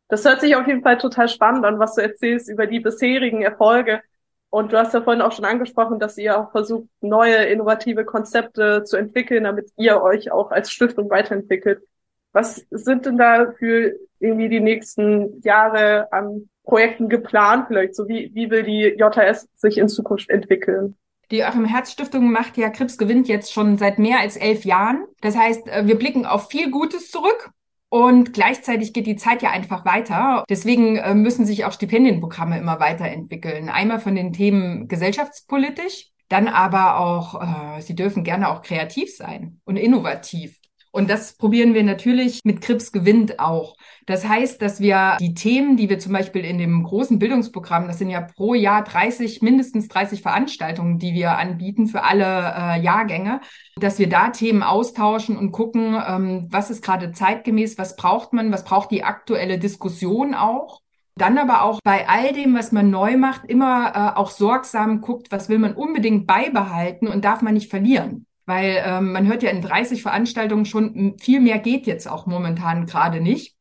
Das 0.08 0.24
hört 0.24 0.40
sich 0.40 0.56
auf 0.56 0.66
jeden 0.66 0.82
Fall 0.82 0.98
total 0.98 1.28
spannend 1.28 1.64
an, 1.64 1.78
was 1.78 1.94
du 1.94 2.02
erzählst 2.02 2.48
über 2.48 2.66
die 2.66 2.80
bisherigen 2.80 3.42
Erfolge. 3.42 4.02
Und 4.48 4.72
du 4.72 4.76
hast 4.76 4.92
ja 4.92 5.02
vorhin 5.02 5.22
auch 5.22 5.30
schon 5.30 5.44
angesprochen, 5.44 6.00
dass 6.00 6.18
ihr 6.18 6.36
auch 6.36 6.50
versucht, 6.50 6.88
neue 7.00 7.44
innovative 7.44 8.04
Konzepte 8.04 8.82
zu 8.82 8.96
entwickeln, 8.96 9.44
damit 9.44 9.70
ihr 9.76 10.02
euch 10.02 10.32
auch 10.32 10.50
als 10.50 10.72
Stiftung 10.72 11.08
weiterentwickelt. 11.08 11.84
Was 12.32 12.66
sind 12.70 13.06
denn 13.06 13.16
da 13.16 13.52
für 13.52 13.94
irgendwie 14.18 14.48
die 14.48 14.58
nächsten 14.58 15.40
Jahre 15.42 16.12
an 16.12 16.48
Projekten 16.70 17.08
geplant 17.08 17.66
vielleicht? 17.66 17.96
So 17.96 18.06
wie, 18.08 18.30
wie 18.32 18.48
will 18.48 18.62
die 18.62 18.94
JS 18.96 19.48
sich 19.56 19.76
in 19.76 19.88
Zukunft 19.88 20.30
entwickeln? 20.30 20.96
Die 21.32 21.38
Joachim 21.38 21.64
Herz 21.64 21.90
Stiftung 21.90 22.30
macht 22.30 22.56
ja 22.56 22.70
Krebs 22.70 22.96
gewinnt 22.96 23.28
jetzt 23.28 23.52
schon 23.52 23.76
seit 23.76 23.98
mehr 23.98 24.20
als 24.20 24.36
elf 24.36 24.64
Jahren. 24.64 25.04
Das 25.20 25.36
heißt, 25.36 25.66
äh, 25.66 25.86
wir 25.86 25.98
blicken 25.98 26.26
auf 26.26 26.48
viel 26.48 26.70
Gutes 26.70 27.10
zurück. 27.10 27.50
Und 27.92 28.32
gleichzeitig 28.32 28.92
geht 28.92 29.08
die 29.08 29.16
Zeit 29.16 29.42
ja 29.42 29.50
einfach 29.50 29.84
weiter. 29.84 30.44
Deswegen 30.48 30.96
äh, 30.96 31.12
müssen 31.12 31.44
sich 31.44 31.64
auch 31.64 31.72
Stipendienprogramme 31.72 32.56
immer 32.56 32.78
weiterentwickeln. 32.78 33.68
Einmal 33.68 33.98
von 33.98 34.14
den 34.14 34.32
Themen 34.32 34.86
gesellschaftspolitisch, 34.86 36.06
dann 36.28 36.46
aber 36.46 37.00
auch, 37.00 37.42
äh, 37.42 37.80
sie 37.80 37.96
dürfen 37.96 38.22
gerne 38.22 38.48
auch 38.48 38.62
kreativ 38.62 39.16
sein 39.16 39.60
und 39.64 39.76
innovativ. 39.76 40.59
Und 40.92 41.08
das 41.08 41.34
probieren 41.34 41.72
wir 41.72 41.84
natürlich 41.84 42.40
mit 42.44 42.60
Krips 42.60 42.90
gewinnt 42.90 43.38
auch. 43.38 43.76
Das 44.06 44.26
heißt, 44.26 44.60
dass 44.60 44.80
wir 44.80 45.18
die 45.20 45.34
Themen, 45.34 45.76
die 45.76 45.88
wir 45.88 46.00
zum 46.00 46.12
Beispiel 46.12 46.44
in 46.44 46.58
dem 46.58 46.82
großen 46.82 47.20
Bildungsprogramm, 47.20 47.86
das 47.86 47.98
sind 47.98 48.10
ja 48.10 48.20
pro 48.20 48.54
Jahr 48.54 48.82
30, 48.82 49.40
mindestens 49.40 49.86
30 49.86 50.20
Veranstaltungen, 50.20 50.98
die 50.98 51.14
wir 51.14 51.38
anbieten 51.38 51.86
für 51.86 52.02
alle 52.02 52.24
äh, 52.24 52.80
Jahrgänge, 52.80 53.40
dass 53.76 54.00
wir 54.00 54.08
da 54.08 54.30
Themen 54.30 54.64
austauschen 54.64 55.36
und 55.36 55.52
gucken, 55.52 55.96
ähm, 56.06 56.48
was 56.50 56.70
ist 56.70 56.82
gerade 56.82 57.12
zeitgemäß, 57.12 57.78
was 57.78 57.94
braucht 57.94 58.32
man, 58.32 58.50
was 58.50 58.64
braucht 58.64 58.90
die 58.90 59.04
aktuelle 59.04 59.58
Diskussion 59.58 60.34
auch. 60.34 60.80
Dann 61.14 61.38
aber 61.38 61.62
auch 61.62 61.78
bei 61.84 62.08
all 62.08 62.32
dem, 62.32 62.54
was 62.54 62.72
man 62.72 62.90
neu 62.90 63.16
macht, 63.16 63.44
immer 63.44 63.92
äh, 63.94 64.18
auch 64.18 64.30
sorgsam 64.30 65.02
guckt, 65.02 65.30
was 65.30 65.48
will 65.48 65.58
man 65.58 65.74
unbedingt 65.74 66.26
beibehalten 66.26 67.06
und 67.06 67.24
darf 67.24 67.42
man 67.42 67.54
nicht 67.54 67.70
verlieren 67.70 68.26
weil 68.50 68.82
ähm, 68.84 69.12
man 69.12 69.28
hört 69.28 69.44
ja 69.44 69.50
in 69.50 69.62
30 69.62 70.02
Veranstaltungen 70.02 70.64
schon, 70.64 71.16
viel 71.20 71.38
mehr 71.38 71.60
geht 71.60 71.86
jetzt 71.86 72.10
auch 72.10 72.26
momentan 72.26 72.84
gerade 72.84 73.20
nicht. 73.20 73.54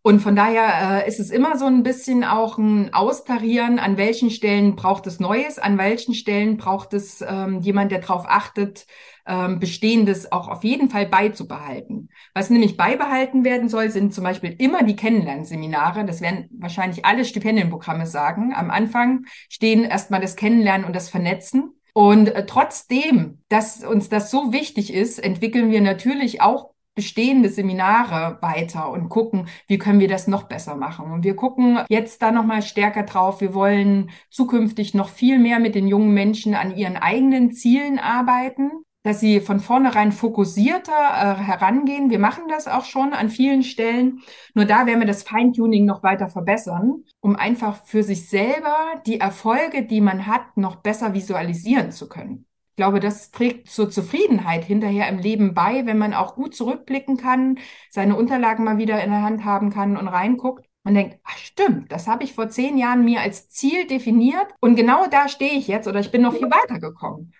Und 0.00 0.20
von 0.20 0.34
daher 0.34 1.04
äh, 1.04 1.08
ist 1.08 1.20
es 1.20 1.30
immer 1.30 1.58
so 1.58 1.66
ein 1.66 1.82
bisschen 1.82 2.24
auch 2.24 2.56
ein 2.56 2.94
Austarieren, 2.94 3.78
an 3.78 3.98
welchen 3.98 4.30
Stellen 4.30 4.74
braucht 4.74 5.06
es 5.06 5.20
Neues, 5.20 5.58
an 5.58 5.76
welchen 5.76 6.14
Stellen 6.14 6.56
braucht 6.56 6.94
es 6.94 7.20
ähm, 7.20 7.60
jemand, 7.60 7.92
der 7.92 8.00
darauf 8.00 8.24
achtet, 8.26 8.86
ähm, 9.26 9.60
Bestehendes 9.60 10.32
auch 10.32 10.48
auf 10.48 10.64
jeden 10.64 10.88
Fall 10.88 11.06
beizubehalten. 11.06 12.08
Was 12.32 12.48
nämlich 12.48 12.78
beibehalten 12.78 13.44
werden 13.44 13.68
soll, 13.68 13.90
sind 13.90 14.14
zum 14.14 14.24
Beispiel 14.24 14.56
immer 14.58 14.82
die 14.82 14.96
Kennenlernseminare. 14.96 16.06
Das 16.06 16.22
werden 16.22 16.48
wahrscheinlich 16.58 17.04
alle 17.04 17.26
Stipendienprogramme 17.26 18.06
sagen. 18.06 18.54
Am 18.54 18.70
Anfang 18.70 19.26
stehen 19.50 19.84
erstmal 19.84 20.22
das 20.22 20.36
Kennenlernen 20.36 20.86
und 20.86 20.96
das 20.96 21.10
Vernetzen. 21.10 21.74
Und 21.94 22.28
äh, 22.28 22.46
trotzdem, 22.46 23.42
dass 23.48 23.84
uns 23.84 24.08
das 24.08 24.30
so 24.30 24.52
wichtig 24.52 24.92
ist, 24.92 25.18
entwickeln 25.18 25.70
wir 25.70 25.80
natürlich 25.80 26.40
auch 26.40 26.70
bestehende 26.94 27.48
Seminare 27.48 28.38
weiter 28.42 28.90
und 28.90 29.08
gucken, 29.08 29.48
wie 29.66 29.78
können 29.78 30.00
wir 30.00 30.08
das 30.08 30.26
noch 30.26 30.44
besser 30.44 30.76
machen. 30.76 31.10
Und 31.10 31.24
wir 31.24 31.36
gucken 31.36 31.80
jetzt 31.88 32.20
da 32.20 32.30
noch 32.32 32.44
mal 32.44 32.62
stärker 32.62 33.04
drauf. 33.04 33.40
Wir 33.40 33.54
wollen 33.54 34.10
zukünftig 34.30 34.92
noch 34.92 35.08
viel 35.08 35.38
mehr 35.38 35.58
mit 35.58 35.74
den 35.74 35.86
jungen 35.86 36.12
Menschen 36.12 36.54
an 36.54 36.76
ihren 36.76 36.96
eigenen 36.96 37.52
Zielen 37.52 37.98
arbeiten 37.98 38.84
dass 39.02 39.20
sie 39.20 39.40
von 39.40 39.60
vornherein 39.60 40.12
fokussierter 40.12 40.92
äh, 40.92 41.42
herangehen. 41.42 42.10
Wir 42.10 42.18
machen 42.18 42.44
das 42.48 42.68
auch 42.68 42.84
schon 42.84 43.12
an 43.12 43.28
vielen 43.28 43.62
Stellen. 43.62 44.20
Nur 44.54 44.64
da 44.64 44.86
werden 44.86 45.00
wir 45.00 45.06
das 45.06 45.24
Feintuning 45.24 45.84
noch 45.84 46.02
weiter 46.02 46.28
verbessern, 46.28 47.04
um 47.20 47.36
einfach 47.36 47.84
für 47.84 48.02
sich 48.02 48.28
selber 48.28 48.76
die 49.06 49.20
Erfolge, 49.20 49.84
die 49.84 50.00
man 50.00 50.26
hat, 50.26 50.56
noch 50.56 50.76
besser 50.76 51.14
visualisieren 51.14 51.90
zu 51.90 52.08
können. 52.08 52.46
Ich 52.70 52.76
glaube, 52.76 53.00
das 53.00 53.30
trägt 53.30 53.68
zur 53.68 53.90
Zufriedenheit 53.90 54.64
hinterher 54.64 55.08
im 55.08 55.18
Leben 55.18 55.52
bei, 55.52 55.84
wenn 55.84 55.98
man 55.98 56.14
auch 56.14 56.34
gut 56.34 56.54
zurückblicken 56.54 57.18
kann, 57.18 57.58
seine 57.90 58.16
Unterlagen 58.16 58.64
mal 58.64 58.78
wieder 58.78 59.02
in 59.04 59.10
der 59.10 59.22
Hand 59.22 59.44
haben 59.44 59.70
kann 59.70 59.96
und 59.98 60.08
reinguckt 60.08 60.66
und 60.84 60.94
denkt, 60.94 61.18
ach 61.22 61.36
stimmt, 61.36 61.92
das 61.92 62.08
habe 62.08 62.24
ich 62.24 62.32
vor 62.32 62.48
zehn 62.48 62.78
Jahren 62.78 63.04
mir 63.04 63.20
als 63.20 63.50
Ziel 63.50 63.86
definiert 63.86 64.46
und 64.60 64.74
genau 64.74 65.06
da 65.06 65.28
stehe 65.28 65.52
ich 65.52 65.68
jetzt 65.68 65.86
oder 65.86 66.00
ich 66.00 66.10
bin 66.10 66.22
noch 66.22 66.32
viel 66.34 66.50
weiter 66.50 66.80
gekommen. 66.80 67.32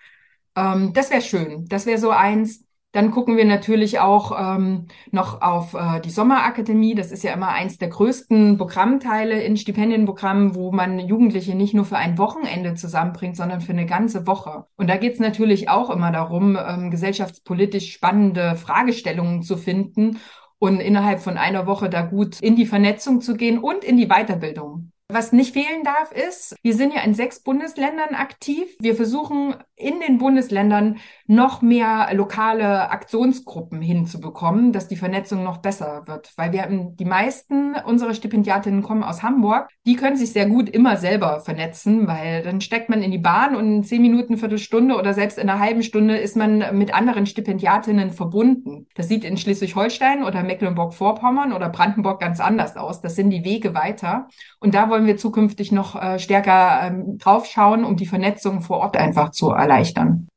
Ähm, 0.56 0.92
das 0.92 1.10
wäre 1.10 1.22
schön. 1.22 1.66
Das 1.68 1.86
wäre 1.86 1.98
so 1.98 2.10
eins. 2.10 2.64
Dann 2.92 3.10
gucken 3.10 3.38
wir 3.38 3.46
natürlich 3.46 4.00
auch 4.00 4.38
ähm, 4.38 4.88
noch 5.10 5.40
auf 5.40 5.72
äh, 5.72 6.00
die 6.00 6.10
Sommerakademie. 6.10 6.94
Das 6.94 7.10
ist 7.10 7.24
ja 7.24 7.32
immer 7.32 7.48
eins 7.48 7.78
der 7.78 7.88
größten 7.88 8.58
Programmteile 8.58 9.42
in 9.42 9.56
Stipendienprogrammen, 9.56 10.54
wo 10.54 10.72
man 10.72 10.98
Jugendliche 10.98 11.54
nicht 11.54 11.72
nur 11.72 11.86
für 11.86 11.96
ein 11.96 12.18
Wochenende 12.18 12.74
zusammenbringt, 12.74 13.34
sondern 13.34 13.62
für 13.62 13.72
eine 13.72 13.86
ganze 13.86 14.26
Woche. 14.26 14.66
Und 14.76 14.90
da 14.90 14.98
geht 14.98 15.14
es 15.14 15.20
natürlich 15.20 15.70
auch 15.70 15.88
immer 15.88 16.12
darum, 16.12 16.58
ähm, 16.62 16.90
gesellschaftspolitisch 16.90 17.92
spannende 17.92 18.56
Fragestellungen 18.56 19.42
zu 19.42 19.56
finden 19.56 20.18
und 20.58 20.78
innerhalb 20.78 21.20
von 21.20 21.38
einer 21.38 21.66
Woche 21.66 21.88
da 21.88 22.02
gut 22.02 22.40
in 22.40 22.56
die 22.56 22.66
Vernetzung 22.66 23.22
zu 23.22 23.36
gehen 23.36 23.58
und 23.58 23.84
in 23.84 23.96
die 23.96 24.08
Weiterbildung. 24.08 24.91
Was 25.12 25.32
nicht 25.32 25.52
fehlen 25.52 25.84
darf, 25.84 26.10
ist, 26.10 26.56
wir 26.62 26.74
sind 26.74 26.94
ja 26.94 27.02
in 27.02 27.12
sechs 27.12 27.42
Bundesländern 27.42 28.14
aktiv. 28.14 28.74
Wir 28.80 28.96
versuchen 28.96 29.54
in 29.76 30.00
den 30.00 30.16
Bundesländern 30.16 31.00
noch 31.26 31.60
mehr 31.60 32.08
lokale 32.14 32.90
Aktionsgruppen 32.90 33.82
hinzubekommen, 33.82 34.72
dass 34.72 34.88
die 34.88 34.96
Vernetzung 34.96 35.42
noch 35.42 35.58
besser 35.58 36.04
wird. 36.06 36.32
Weil 36.36 36.52
wir 36.52 36.62
haben 36.62 36.96
die 36.96 37.04
meisten 37.04 37.74
unserer 37.74 38.14
Stipendiatinnen 38.14 38.82
kommen 38.82 39.02
aus 39.02 39.22
Hamburg. 39.22 39.68
Die 39.84 39.96
können 39.96 40.16
sich 40.16 40.32
sehr 40.32 40.46
gut 40.46 40.70
immer 40.70 40.96
selber 40.96 41.40
vernetzen, 41.40 42.06
weil 42.06 42.42
dann 42.42 42.62
steckt 42.62 42.88
man 42.88 43.02
in 43.02 43.10
die 43.10 43.18
Bahn 43.18 43.54
und 43.54 43.66
in 43.66 43.84
zehn 43.84 44.00
Minuten, 44.00 44.38
Viertelstunde 44.38 44.96
oder 44.96 45.12
selbst 45.12 45.36
in 45.36 45.50
einer 45.50 45.60
halben 45.60 45.82
Stunde 45.82 46.16
ist 46.16 46.36
man 46.36 46.76
mit 46.78 46.94
anderen 46.94 47.26
Stipendiatinnen 47.26 48.12
verbunden. 48.12 48.86
Das 48.94 49.08
sieht 49.08 49.24
in 49.24 49.36
Schleswig-Holstein 49.36 50.22
oder 50.24 50.42
Mecklenburg-Vorpommern 50.42 51.52
oder 51.52 51.68
Brandenburg 51.68 52.18
ganz 52.18 52.40
anders 52.40 52.76
aus. 52.76 53.02
Das 53.02 53.14
sind 53.14 53.28
die 53.28 53.44
Wege 53.44 53.74
weiter. 53.74 54.28
Und 54.58 54.74
da 54.74 54.88
wollen 54.88 55.01
wir 55.06 55.16
zukünftig 55.16 55.72
noch 55.72 56.00
äh, 56.00 56.18
stärker 56.18 56.86
ähm, 56.86 57.18
draufschauen, 57.18 57.84
um 57.84 57.96
die 57.96 58.06
Vernetzung 58.06 58.60
vor 58.60 58.78
Ort 58.78 58.96
einfach 58.96 59.30
zu 59.30 59.50
erleichtern. 59.50 60.28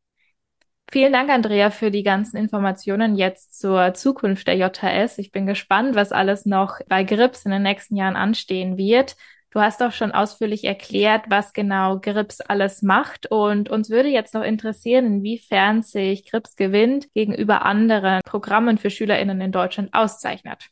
Vielen 0.91 1.13
Dank, 1.13 1.29
Andrea, 1.29 1.71
für 1.71 1.91
die 1.91 2.03
ganzen 2.03 2.37
Informationen 2.37 3.15
jetzt 3.15 3.59
zur 3.59 3.93
Zukunft 3.95 4.47
der 4.47 4.55
JHS. 4.55 5.17
Ich 5.17 5.31
bin 5.31 5.45
gespannt, 5.45 5.95
was 5.95 6.11
alles 6.11 6.45
noch 6.45 6.79
bei 6.87 7.03
GRIPS 7.03 7.45
in 7.45 7.51
den 7.51 7.63
nächsten 7.63 7.95
Jahren 7.95 8.15
anstehen 8.15 8.77
wird. 8.77 9.15
Du 9.49 9.61
hast 9.61 9.81
auch 9.81 9.93
schon 9.93 10.11
ausführlich 10.11 10.65
erklärt, 10.65 11.25
was 11.29 11.53
genau 11.53 11.99
GRIPS 11.99 12.41
alles 12.41 12.81
macht. 12.81 13.31
Und 13.31 13.69
uns 13.69 13.89
würde 13.89 14.09
jetzt 14.09 14.33
noch 14.33 14.43
interessieren, 14.43 15.05
inwiefern 15.05 15.81
sich 15.81 16.29
GRIPS 16.29 16.55
gewinnt 16.55 17.11
gegenüber 17.13 17.65
anderen 17.65 18.21
Programmen 18.25 18.77
für 18.77 18.89
SchülerInnen 18.89 19.41
in 19.41 19.51
Deutschland 19.51 19.93
auszeichnet. 19.93 20.71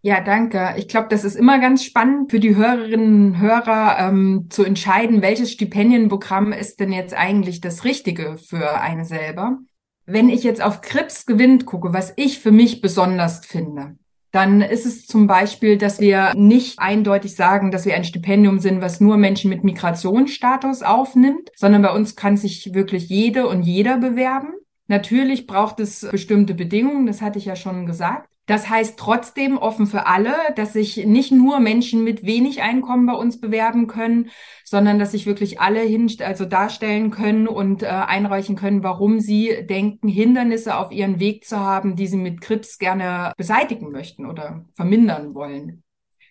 Ja, 0.00 0.20
danke. 0.20 0.74
Ich 0.76 0.86
glaube, 0.86 1.08
das 1.10 1.24
ist 1.24 1.34
immer 1.34 1.58
ganz 1.58 1.84
spannend 1.84 2.30
für 2.30 2.38
die 2.38 2.54
Hörerinnen 2.54 3.26
und 3.26 3.38
Hörer 3.40 3.98
ähm, 3.98 4.46
zu 4.48 4.62
entscheiden, 4.62 5.22
welches 5.22 5.50
Stipendienprogramm 5.50 6.52
ist 6.52 6.78
denn 6.78 6.92
jetzt 6.92 7.14
eigentlich 7.14 7.60
das 7.60 7.84
Richtige 7.84 8.38
für 8.38 8.80
eine 8.80 9.04
selber. 9.04 9.58
Wenn 10.06 10.28
ich 10.28 10.44
jetzt 10.44 10.62
auf 10.62 10.80
Krips 10.80 11.26
gewinnt 11.26 11.66
gucke, 11.66 11.92
was 11.92 12.12
ich 12.16 12.38
für 12.38 12.52
mich 12.52 12.80
besonders 12.80 13.44
finde, 13.44 13.96
dann 14.30 14.60
ist 14.60 14.86
es 14.86 15.06
zum 15.06 15.26
Beispiel, 15.26 15.78
dass 15.78 16.00
wir 16.00 16.32
nicht 16.34 16.78
eindeutig 16.78 17.34
sagen, 17.34 17.70
dass 17.70 17.84
wir 17.84 17.94
ein 17.94 18.04
Stipendium 18.04 18.60
sind, 18.60 18.80
was 18.80 19.00
nur 19.00 19.16
Menschen 19.16 19.50
mit 19.50 19.64
Migrationsstatus 19.64 20.82
aufnimmt, 20.82 21.50
sondern 21.56 21.82
bei 21.82 21.90
uns 21.90 22.14
kann 22.14 22.36
sich 22.36 22.72
wirklich 22.72 23.08
jede 23.08 23.48
und 23.48 23.62
jeder 23.62 23.98
bewerben. 23.98 24.52
Natürlich 24.86 25.46
braucht 25.46 25.80
es 25.80 26.06
bestimmte 26.10 26.54
Bedingungen, 26.54 27.06
das 27.06 27.20
hatte 27.20 27.38
ich 27.38 27.46
ja 27.46 27.56
schon 27.56 27.84
gesagt. 27.84 28.30
Das 28.48 28.70
heißt 28.70 28.98
trotzdem 28.98 29.58
offen 29.58 29.86
für 29.86 30.06
alle, 30.06 30.34
dass 30.56 30.72
sich 30.72 31.04
nicht 31.04 31.30
nur 31.30 31.60
Menschen 31.60 32.02
mit 32.02 32.24
wenig 32.24 32.62
Einkommen 32.62 33.04
bei 33.04 33.12
uns 33.12 33.42
bewerben 33.42 33.88
können, 33.88 34.30
sondern 34.64 34.98
dass 34.98 35.12
sich 35.12 35.26
wirklich 35.26 35.60
alle 35.60 35.80
hin, 35.80 36.10
also 36.24 36.46
darstellen 36.46 37.10
können 37.10 37.46
und 37.46 37.82
äh, 37.82 37.88
einreichen 37.88 38.56
können, 38.56 38.82
warum 38.82 39.20
sie 39.20 39.66
denken, 39.68 40.08
Hindernisse 40.08 40.78
auf 40.78 40.92
ihren 40.92 41.20
Weg 41.20 41.44
zu 41.44 41.60
haben, 41.60 41.94
die 41.94 42.06
sie 42.06 42.16
mit 42.16 42.40
Krebs 42.40 42.78
gerne 42.78 43.34
beseitigen 43.36 43.90
möchten 43.92 44.24
oder 44.24 44.64
vermindern 44.74 45.34
wollen. 45.34 45.82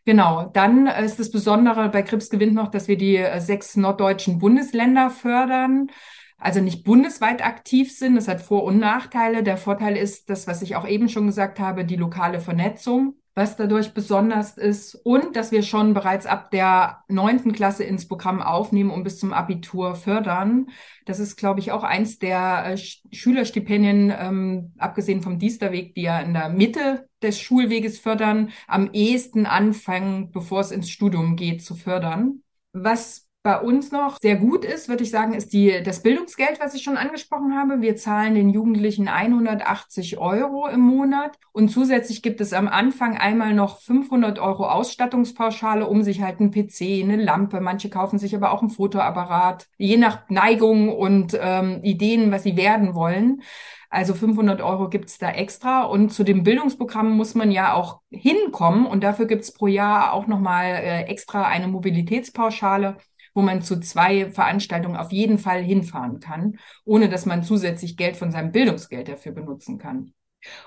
Genau, 0.04 0.50
dann 0.54 0.88
ist 0.88 1.20
das 1.20 1.30
Besondere 1.30 1.90
bei 1.90 2.02
Krebs 2.02 2.32
gewinnt 2.32 2.56
noch, 2.56 2.70
dass 2.70 2.88
wir 2.88 2.98
die 2.98 3.18
äh, 3.18 3.40
sechs 3.42 3.76
norddeutschen 3.76 4.40
Bundesländer 4.40 5.12
fördern 5.12 5.92
also 6.38 6.62
nicht 6.62 6.84
bundesweit 6.84 7.43
aktiv 7.45 7.95
sind. 7.95 8.15
Das 8.15 8.28
hat 8.28 8.41
Vor- 8.41 8.63
und 8.63 8.80
Nachteile. 8.80 9.43
Der 9.43 9.58
Vorteil 9.58 9.97
ist 9.97 10.30
das, 10.30 10.47
was 10.47 10.62
ich 10.62 10.76
auch 10.76 10.88
eben 10.88 11.10
schon 11.10 11.28
gesagt 11.28 11.60
habe, 11.60 11.86
die 11.86 11.95
lokale 11.95 12.39
Vernetzung 12.39 13.15
was 13.38 13.56
dadurch 13.56 13.93
besonders 13.93 14.58
ist 14.58 14.95
und 14.95 15.36
dass 15.36 15.52
wir 15.52 15.62
schon 15.62 15.93
bereits 15.93 16.26
ab 16.26 16.50
der 16.50 17.04
neunten 17.08 17.54
Klasse 17.54 17.84
ins 17.84 18.08
Programm 18.08 18.41
aufnehmen 18.41 18.89
und 18.89 19.04
bis 19.04 19.19
zum 19.19 19.32
Abitur 19.32 19.93
fördern. 19.93 20.69
Das 21.06 21.19
ist, 21.19 21.36
glaube 21.36 21.60
ich, 21.60 21.71
auch 21.71 21.84
eins 21.84 22.17
der 22.17 22.65
äh, 22.65 22.78
Schülerstipendien, 22.78 24.12
ähm, 24.19 24.73
abgesehen 24.80 25.21
vom 25.21 25.38
Diesterweg, 25.38 25.93
die 25.93 26.02
ja 26.02 26.19
in 26.19 26.34
der 26.34 26.50
Mitte 26.50 27.08
des 27.21 27.39
Schulweges 27.39 28.00
fördern, 28.00 28.50
am 28.65 28.89
ehesten 28.91 29.45
anfangen, 29.45 30.32
bevor 30.32 30.62
es 30.62 30.71
ins 30.71 30.89
Studium 30.89 31.36
geht, 31.36 31.63
zu 31.63 31.76
fördern. 31.76 32.41
Was 32.73 33.27
bei 33.48 33.62
uns 33.62 33.94
noch 33.94 34.18
sehr 34.22 34.36
gut 34.36 34.66
ist, 34.66 34.90
würde 34.90 35.04
ich 35.04 35.10
sagen, 35.10 35.34
ist 35.34 35.54
die, 35.54 35.82
das 35.82 36.04
Bildungsgeld, 36.04 36.60
was 36.60 36.74
ich 36.74 36.84
schon 36.84 36.98
angesprochen 36.98 37.58
habe. 37.58 37.80
Wir 37.80 37.96
zahlen 37.96 38.36
den 38.36 38.50
Jugendlichen 38.50 39.08
180 39.08 40.18
Euro 40.18 40.68
im 40.68 40.82
Monat 40.82 41.38
und 41.54 41.70
zusätzlich 41.70 42.22
gibt 42.22 42.42
es 42.42 42.52
am 42.52 42.68
Anfang 42.68 43.16
einmal 43.18 43.54
noch 43.54 43.80
500 43.80 44.40
Euro 44.40 44.68
Ausstattungspauschale, 44.68 45.88
um 45.88 46.04
sich 46.04 46.22
halt 46.22 46.42
einen 46.42 46.52
PC, 46.52 47.02
eine 47.02 47.16
Lampe, 47.16 47.62
manche 47.62 47.90
kaufen 47.90 48.20
sich 48.20 48.36
aber 48.36 48.52
auch 48.52 48.60
einen 48.60 48.70
Fotoapparat, 48.70 49.68
je 49.78 49.96
nach 49.96 50.28
Neigung 50.28 50.90
und 50.90 51.38
ähm, 51.40 51.80
Ideen, 51.84 52.34
was 52.34 52.44
sie 52.44 52.58
werden 52.58 52.96
wollen. 52.96 53.44
Also 53.90 54.14
500 54.14 54.62
Euro 54.62 54.90
gibt's 54.90 55.20
da 55.20 55.32
extra. 55.32 55.84
Und 55.84 56.10
zu 56.10 56.26
dem 56.26 56.44
Bildungsprogramm 56.44 57.16
muss 57.16 57.36
man 57.36 57.52
ja 57.52 57.74
auch 57.74 58.02
hinkommen. 58.10 58.86
Und 58.86 59.06
dafür 59.06 59.28
gibt's 59.28 59.54
pro 59.54 59.68
Jahr 59.68 60.12
auch 60.12 60.28
nochmal 60.28 60.66
äh, 60.66 61.04
extra 61.04 61.44
eine 61.44 61.70
Mobilitätspauschale 61.70 62.98
wo 63.38 63.43
man 63.43 63.62
zu 63.62 63.80
zwei 63.80 64.32
Veranstaltungen 64.32 64.97
auf 64.97 65.12
jeden 65.12 65.38
Fall 65.38 65.62
hinfahren 65.62 66.19
kann, 66.19 66.58
ohne 66.86 67.08
dass 67.08 67.28
man 67.28 67.43
zusätzlich 67.43 67.95
Geld 67.95 68.17
von 68.17 68.32
seinem 68.32 68.52
Bildungsgeld 68.52 69.08
dafür 69.08 69.32
benutzen 69.32 69.78
kann. 69.78 70.13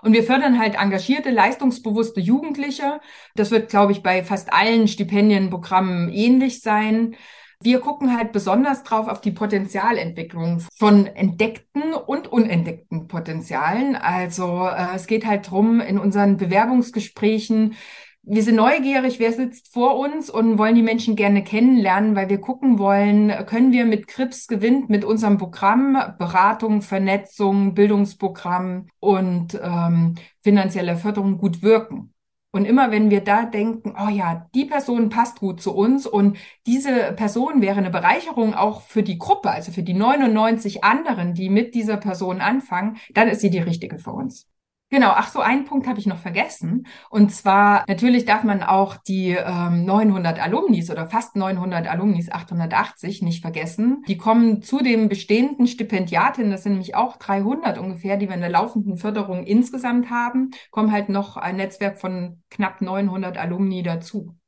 Und 0.03 0.13
wir 0.13 0.23
fördern 0.23 0.61
halt 0.61 0.77
engagierte, 0.77 1.31
leistungsbewusste 1.31 2.21
Jugendliche. 2.21 3.01
Das 3.35 3.51
wird, 3.51 3.71
glaube 3.71 3.91
ich, 3.91 4.05
bei 4.05 4.23
fast 4.23 4.53
allen 4.53 4.87
Stipendienprogrammen 4.87 6.11
ähnlich 6.11 6.61
sein. 6.61 7.17
Wir 7.61 7.81
gucken 7.81 8.17
halt 8.17 8.31
besonders 8.31 8.85
drauf 8.85 9.09
auf 9.09 9.21
die 9.21 9.33
Potenzialentwicklung 9.33 10.63
von 10.79 11.07
entdeckten 11.07 11.93
und 11.93 12.29
unentdeckten 12.29 13.09
Potenzialen. 13.09 13.97
Also 13.97 14.67
äh, 14.67 14.95
es 14.95 15.09
geht 15.09 15.27
halt 15.27 15.51
drum 15.51 15.81
in 15.81 15.99
unseren 15.99 16.37
Bewerbungsgesprächen 16.37 17.75
wir 18.23 18.43
sind 18.43 18.57
neugierig, 18.57 19.19
wer 19.19 19.33
sitzt 19.33 19.73
vor 19.73 19.99
uns 19.99 20.29
und 20.29 20.59
wollen 20.59 20.75
die 20.75 20.83
Menschen 20.83 21.17
gerne 21.17 21.43
kennenlernen, 21.43 22.15
weil 22.15 22.29
wir 22.29 22.39
gucken 22.39 22.79
wollen, 22.79 23.33
können 23.47 23.73
wir 23.73 23.87
mit 23.87 24.07
Krips 24.09 24.47
gewinnt, 24.47 24.91
mit 24.91 25.05
unserem 25.05 25.39
Programm, 25.39 25.97
Beratung, 26.19 26.83
Vernetzung, 26.83 27.75
Bildungsprogramm 27.75 28.87
und 29.01 29.59
ähm, 29.63 30.17
finanzielle 30.43 30.97
Förderung 30.97 31.39
gut 31.39 31.63
wirken. 31.63 32.13
Und 32.53 32.65
immer 32.65 32.91
wenn 32.91 33.11
wir 33.11 33.23
da 33.23 33.45
denken, 33.45 33.95
oh 33.97 34.11
ja, 34.11 34.49
die 34.55 34.65
Person 34.65 35.09
passt 35.09 35.39
gut 35.39 35.63
zu 35.63 35.75
uns 35.75 36.07
und 36.07 36.37
diese 36.67 37.13
Person 37.13 37.63
wäre 37.63 37.79
eine 37.79 37.91
Bereicherung 37.91 38.55
auch 38.55 38.83
für 38.83 39.05
die 39.05 39.19
Gruppe, 39.19 39.51
also 39.51 39.73
für 39.73 39.85
die 39.85 39.95
99 39.95 40.83
anderen, 40.83 41.33
die 41.35 41.49
mit 41.49 41.75
dieser 41.75 41.97
Person 41.97 42.41
anfangen, 42.41 42.97
dann 43.15 43.29
ist 43.29 43.41
sie 43.41 43.51
die 43.51 43.61
richtige 43.61 43.99
für 43.99 44.13
uns. 44.13 44.49
Genau, 44.93 45.11
ach 45.15 45.29
so, 45.29 45.39
einen 45.39 45.67
Punkt 45.67 45.87
habe 45.87 46.01
ich 46.01 46.07
noch 46.07 46.19
vergessen. 46.19 46.89
Und 47.11 47.31
zwar, 47.31 47.85
natürlich 47.87 48.25
darf 48.25 48.43
man 48.43 48.65
auch 48.65 48.97
die 48.97 49.31
ähm, 49.31 49.85
900 49.85 50.41
Alumnis 50.41 50.91
oder 50.91 51.07
fast 51.07 51.37
900 51.37 51.87
Alumnis, 51.87 52.29
880 52.29 53.23
nicht 53.23 53.41
vergessen. 53.41 54.03
Die 54.09 54.17
kommen 54.17 54.63
zu 54.63 54.79
den 54.83 55.09
bestehenden 55.09 55.69
Stipendiatinnen, 55.69 56.51
das 56.51 56.65
sind 56.65 56.73
nämlich 56.73 56.97
auch 56.97 57.19
300 57.19 57.79
ungefähr, 57.79 58.17
die 58.17 58.27
wir 58.27 58.35
in 58.35 58.41
der 58.41 58.51
laufenden 58.51 58.97
Förderung 58.97 59.45
insgesamt 59.45 60.11
haben, 60.11 60.51
kommen 60.73 60.91
halt 60.91 61.09
noch 61.09 61.37
ein 61.37 61.57
Netzwerk 61.57 62.01
von 62.01 62.43
knapp 62.51 62.81
900 62.81 63.39
Alumni 63.39 63.85
dazu. 63.85 64.40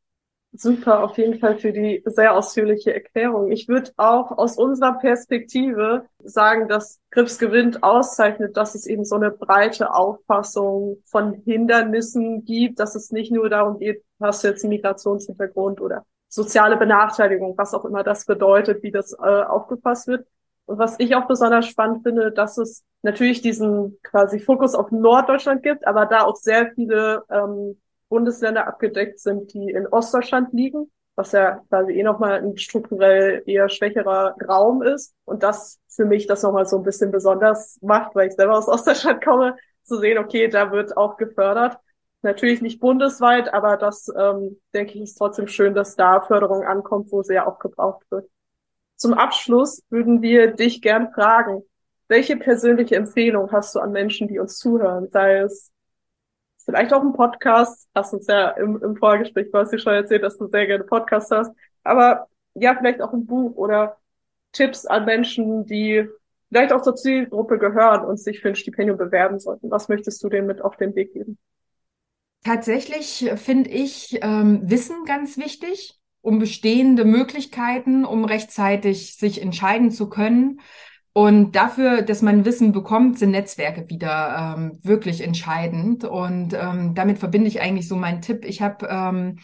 Super, 0.55 1.03
auf 1.03 1.17
jeden 1.17 1.39
Fall 1.39 1.57
für 1.59 1.73
die 1.73 2.03
sehr 2.05 2.35
ausführliche 2.35 2.93
Erklärung. 2.93 3.51
Ich 3.51 3.69
würde 3.69 3.91
auch 3.97 4.33
aus 4.37 4.59
unserer 4.59 4.99
Perspektive 4.99 6.05
sagen, 6.23 6.69
dass 6.69 7.01
Grips 7.11 7.39
gewinnt 7.39 7.83
auszeichnet, 7.83 8.55
dass 8.55 8.75
es 8.75 8.85
eben 8.87 9.07
so 9.07 9.17
eine 9.17 9.31
breite 9.31 9.95
Auffassung 9.95 10.99
von 11.07 11.33
Hindernissen 11.33 12.45
gibt, 12.45 12.81
dass 12.81 12.95
es 12.95 13.11
nicht 13.13 13.33
nur 13.33 13.49
darum 13.49 13.79
geht, 13.79 14.05
hast 14.21 14.45
du 14.45 14.49
jetzt 14.49 14.63
einen 14.63 14.75
Migrationshintergrund 14.75 15.81
oder 15.81 16.05
soziale 16.29 16.77
Benachteiligung, 16.77 17.57
was 17.57 17.73
auch 17.73 17.87
immer 17.87 18.03
das 18.03 18.27
bedeutet, 18.27 18.83
wie 18.83 18.91
das 18.91 19.15
äh, 19.15 19.17
aufgefasst 19.23 20.07
wird. 20.07 20.27
Und 20.67 20.79
was 20.79 20.97
ich 20.99 21.15
auch 21.17 21.27
besonders 21.27 21.67
spannend 21.67 22.03
finde, 22.03 22.31
dass 22.31 22.59
es 22.59 22.85
natürlich 23.01 23.41
diesen 23.41 23.99
quasi 24.03 24.39
Fokus 24.39 24.75
auf 24.75 24.91
Norddeutschland 24.91 25.63
gibt, 25.63 25.87
aber 25.87 26.05
da 26.05 26.25
auch 26.25 26.37
sehr 26.37 26.73
viele 26.75 27.25
ähm, 27.31 27.81
Bundesländer 28.13 28.67
abgedeckt 28.67 29.21
sind, 29.21 29.55
die 29.55 29.71
in 29.71 29.87
Ostdeutschland 29.87 30.53
liegen, 30.53 30.91
was 31.15 31.33
ja 31.33 31.63
quasi 31.71 31.93
eh 31.93 32.03
nochmal 32.03 32.43
ein 32.43 32.59
strukturell 32.59 33.43
eher 33.47 33.71
schwächerer 33.71 34.37
Raum 34.47 34.83
ist. 34.83 35.15
Und 35.25 35.43
das 35.43 35.81
für 35.89 36.05
mich 36.05 36.27
das 36.27 36.43
nochmal 36.43 36.67
so 36.67 36.77
ein 36.77 36.83
bisschen 36.83 37.11
besonders 37.11 37.79
macht, 37.81 38.15
weil 38.15 38.29
ich 38.29 38.35
selber 38.35 38.59
aus 38.59 38.69
Ostdeutschland 38.69 39.25
komme, 39.25 39.57
zu 39.83 39.97
sehen, 39.99 40.19
okay, 40.19 40.49
da 40.49 40.73
wird 40.73 40.95
auch 40.95 41.17
gefördert. 41.17 41.79
Natürlich 42.21 42.61
nicht 42.61 42.81
bundesweit, 42.81 43.53
aber 43.55 43.79
das, 43.79 44.13
ähm, 44.15 44.61
denke 44.75 44.93
ich, 44.93 45.05
ist 45.05 45.15
trotzdem 45.15 45.49
schön, 45.49 45.73
dass 45.75 45.97
da 45.97 46.21
Förderung 46.21 46.65
ankommt, 46.65 47.11
wo 47.13 47.23
sie 47.23 47.33
ja 47.35 47.47
auch 47.47 47.59
gebraucht 47.61 48.05
wird. 48.11 48.29
Zum 48.97 49.15
Abschluss 49.15 49.83
würden 49.89 50.21
wir 50.21 50.53
dich 50.53 50.83
gern 50.83 51.11
fragen, 51.15 51.63
welche 52.09 52.37
persönliche 52.37 52.97
Empfehlung 52.97 53.51
hast 53.53 53.75
du 53.75 53.81
an 53.81 53.91
Menschen, 53.91 54.29
die 54.29 54.39
uns 54.39 54.59
zuhören? 54.59 55.09
Sei 55.11 55.39
es 55.39 55.72
vielleicht 56.65 56.93
auch 56.93 57.03
ein 57.03 57.13
Podcast. 57.13 57.89
Hast 57.95 58.13
uns 58.13 58.27
ja 58.27 58.51
im, 58.51 58.83
im 58.83 58.97
Vorgespräch, 58.97 59.49
du 59.53 59.79
schon 59.79 59.95
erzählt, 59.95 60.23
dass 60.23 60.39
du 60.39 60.49
sehr 60.49 60.67
gerne 60.67 60.85
Podcasts 60.85 61.31
hast. 61.31 61.53
Aber 61.83 62.29
ja, 62.55 62.75
vielleicht 62.77 63.01
auch 63.01 63.13
ein 63.13 63.27
Buch 63.27 63.57
oder 63.57 63.97
Tipps 64.53 64.87
an 64.87 65.05
Menschen, 65.05 65.67
die 65.67 66.07
vielleicht 66.49 66.73
auch 66.73 66.83
zur 66.83 66.95
Zielgruppe 66.95 67.59
gehören 67.59 68.05
und 68.05 68.19
sich 68.19 68.41
für 68.41 68.49
ein 68.49 68.55
Stipendium 68.55 68.99
bewerben 68.99 69.41
sollten. 69.41 69.71
Was 69.71 69.89
möchtest 69.89 70.23
du 70.23 70.29
denen 70.29 70.47
mit 70.47 70.61
auf 70.61 70.77
den 70.77 70.95
Weg 70.95 71.15
geben? 71.15 71.39
Tatsächlich 72.45 73.31
finde 73.37 73.71
ich 73.71 74.19
ähm, 74.21 74.61
Wissen 74.65 75.05
ganz 75.07 75.39
wichtig, 75.39 75.99
um 76.21 76.39
bestehende 76.39 77.05
Möglichkeiten, 77.05 78.05
um 78.05 78.25
rechtzeitig 78.25 79.17
sich 79.17 79.41
entscheiden 79.41 79.91
zu 79.91 80.09
können. 80.09 80.61
Und 81.15 81.57
dafür, 81.57 82.03
dass 82.03 82.23
man 82.23 82.47
Wissen 82.47 82.73
bekommt, 82.73 83.19
sind 83.19 83.33
Netzwerke 83.33 83.91
wieder 83.91 84.55
ähm, 84.57 84.79
wirklich 84.83 85.23
entscheidend. 85.23 86.05
Und 86.05 86.55
ähm, 86.55 86.95
damit 86.95 87.19
verbinde 87.19 87.49
ich 87.49 87.61
eigentlich 87.61 87.87
so 87.87 87.97
meinen 87.97 88.23
Tipp. 88.23 88.47
Ich 88.47 88.63
habe 88.63 88.87
ähm, 88.89 89.39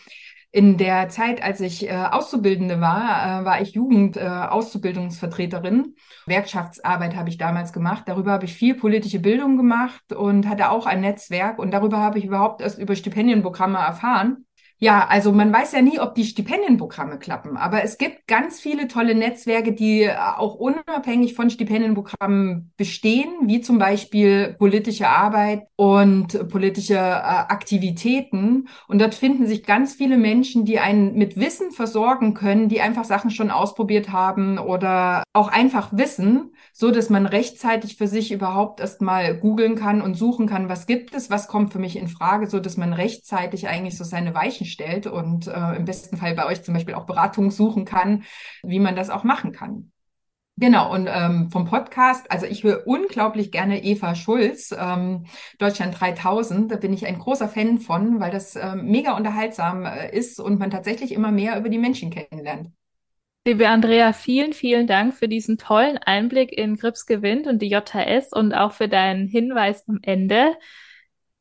in 0.51 0.79
der 0.79 1.11
Zeit, 1.11 1.43
als 1.43 1.61
ich 1.61 1.87
äh, 1.87 1.93
Auszubildende 1.93 2.81
war, 2.81 3.43
äh, 3.43 3.45
war 3.45 3.61
ich 3.61 3.75
Jugend-Auszubildungsvertreterin. 3.75 5.95
Äh, 6.27 6.31
Werkschaftsarbeit 6.31 7.15
habe 7.17 7.29
ich 7.29 7.37
damals 7.37 7.75
gemacht. 7.75 8.05
Darüber 8.07 8.33
habe 8.33 8.47
ich 8.47 8.55
viel 8.55 8.75
politische 8.75 9.21
Bildung 9.21 9.59
gemacht 9.59 10.15
und 10.15 10.49
hatte 10.49 10.71
auch 10.71 10.87
ein 10.87 11.03
Netzwerk. 11.03 11.59
Und 11.59 11.73
darüber 11.73 11.99
habe 11.99 12.19
ich 12.19 12.25
überhaupt 12.25 12.63
erst 12.63 12.79
über 12.79 12.97
Stipendienprogramme 12.97 13.77
erfahren. 13.77 14.47
Ja, 14.81 15.09
also 15.09 15.33
man 15.33 15.53
weiß 15.53 15.73
ja 15.73 15.83
nie, 15.83 15.99
ob 15.99 16.15
die 16.15 16.25
Stipendienprogramme 16.25 17.19
klappen, 17.19 17.57
aber 17.57 17.83
es 17.83 17.99
gibt 17.99 18.29
ganz 18.29 18.61
viele 18.61 18.87
tolle 18.87 19.17
Netzwerke, 19.17 19.73
die 19.73 20.03
äh, 20.03 20.15
auch 20.37 20.55
unabhängig 20.55 21.35
von 21.35 21.51
Stipendienprogrammen 21.51 22.73
bestehen, 22.77 23.29
wie 23.47 23.61
zum 23.61 23.79
Beispiel 23.79 24.55
politische 24.57 25.09
Arbeit 25.09 25.65
und 25.75 26.49
politische 26.49 26.95
äh, 26.95 26.99
Aktivitäten. 26.99 28.69
Und 28.87 29.01
dort 29.01 29.17
finden 29.17 29.49
sich 29.49 29.65
ganz 29.65 29.95
viele 29.95 30.17
Menschen, 30.17 30.65
die 30.65 30.79
einen 30.79 31.15
mit 31.15 31.37
Wissen 31.37 31.73
versorgen 31.73 32.35
können, 32.35 32.69
die 32.69 32.81
einfach 32.81 33.05
Sachen 33.05 33.31
schon 33.33 33.51
ausprobiert 33.51 34.13
haben 34.13 34.59
oder 34.59 35.25
auch 35.33 35.49
einfach 35.49 35.89
wissen, 35.91 36.53
so 36.73 36.93
dass 36.93 37.11
man 37.11 37.27
rechtzeitig 37.27 37.97
für 37.97 38.07
sich 38.07 38.31
überhaupt 38.31 38.79
erstmal 38.79 39.37
googeln 39.37 39.75
kann 39.75 40.03
und 40.03 40.15
suchen 40.15 40.47
kann, 40.47 40.69
was 40.69 40.87
gibt 40.87 41.15
es, 41.17 41.31
was 41.31 41.49
kommt 41.49 41.73
für 41.73 41.81
mich 41.81 41.97
in 41.97 42.07
Frage, 42.07 42.47
so 42.47 42.61
dass 42.61 42.77
man 42.77 42.93
rechtzeitig 42.93 43.67
eigentlich 43.67 43.99
so 43.99 44.05
seine 44.05 44.35
Weichen 44.37 44.68
stellt 44.69 45.07
und 45.07 45.47
äh, 45.47 45.75
im 45.75 45.85
besten 45.85 46.17
Fall 46.17 46.35
bei 46.35 46.47
euch 46.47 46.63
zum 46.63 46.75
Beispiel 46.75 46.95
auch 46.95 47.07
Beratung 47.07 47.51
suchen 47.51 47.85
kann, 47.85 48.25
wie 48.63 48.79
man 48.79 48.97
das 48.97 49.11
auch 49.11 49.25
machen 49.25 49.53
kann. 49.53 49.93
Genau, 50.61 50.93
und 50.93 51.09
ähm, 51.09 51.51
vom 51.53 51.67
Podcast, 51.67 52.33
also 52.33 52.45
ich 52.45 52.65
höre 52.65 52.85
unglaublich 52.85 53.53
gerne 53.53 53.85
Eva 53.85 54.17
Schulz, 54.17 54.75
ähm, 54.77 55.27
Deutschland 55.59 56.01
3000, 56.01 56.73
da 56.73 56.77
bin 56.77 56.93
ich 56.93 57.07
ein 57.07 57.21
großer 57.21 57.49
Fan 57.49 57.79
von, 57.79 58.19
weil 58.19 58.33
das 58.33 58.57
ähm, 58.57 58.87
mega 58.87 59.17
unterhaltsam 59.17 59.87
äh, 59.87 60.11
ist 60.11 60.41
und 60.41 60.59
man 60.59 60.73
tatsächlich 60.73 61.13
immer 61.13 61.31
mehr 61.31 61.57
über 61.61 61.69
die 61.69 61.79
Menschen 61.79 62.11
kennenlernt. 62.11 62.71
Liebe 63.47 63.69
Andrea, 63.69 64.13
vielen, 64.13 64.53
vielen 64.53 64.89
Dank 64.89 65.15
für 65.15 65.29
diesen 65.29 65.59
tollen 65.59 65.97
Einblick 65.97 66.53
in 66.53 66.77
Grips 66.77 67.07
Gewinn 67.07 67.47
und 67.47 67.63
die 67.63 67.69
JHS 67.69 68.33
und 68.33 68.53
auch 68.53 68.73
für 68.73 68.89
deinen 68.89 69.29
Hinweis 69.29 69.89
am 69.89 70.01
Ende 70.03 70.57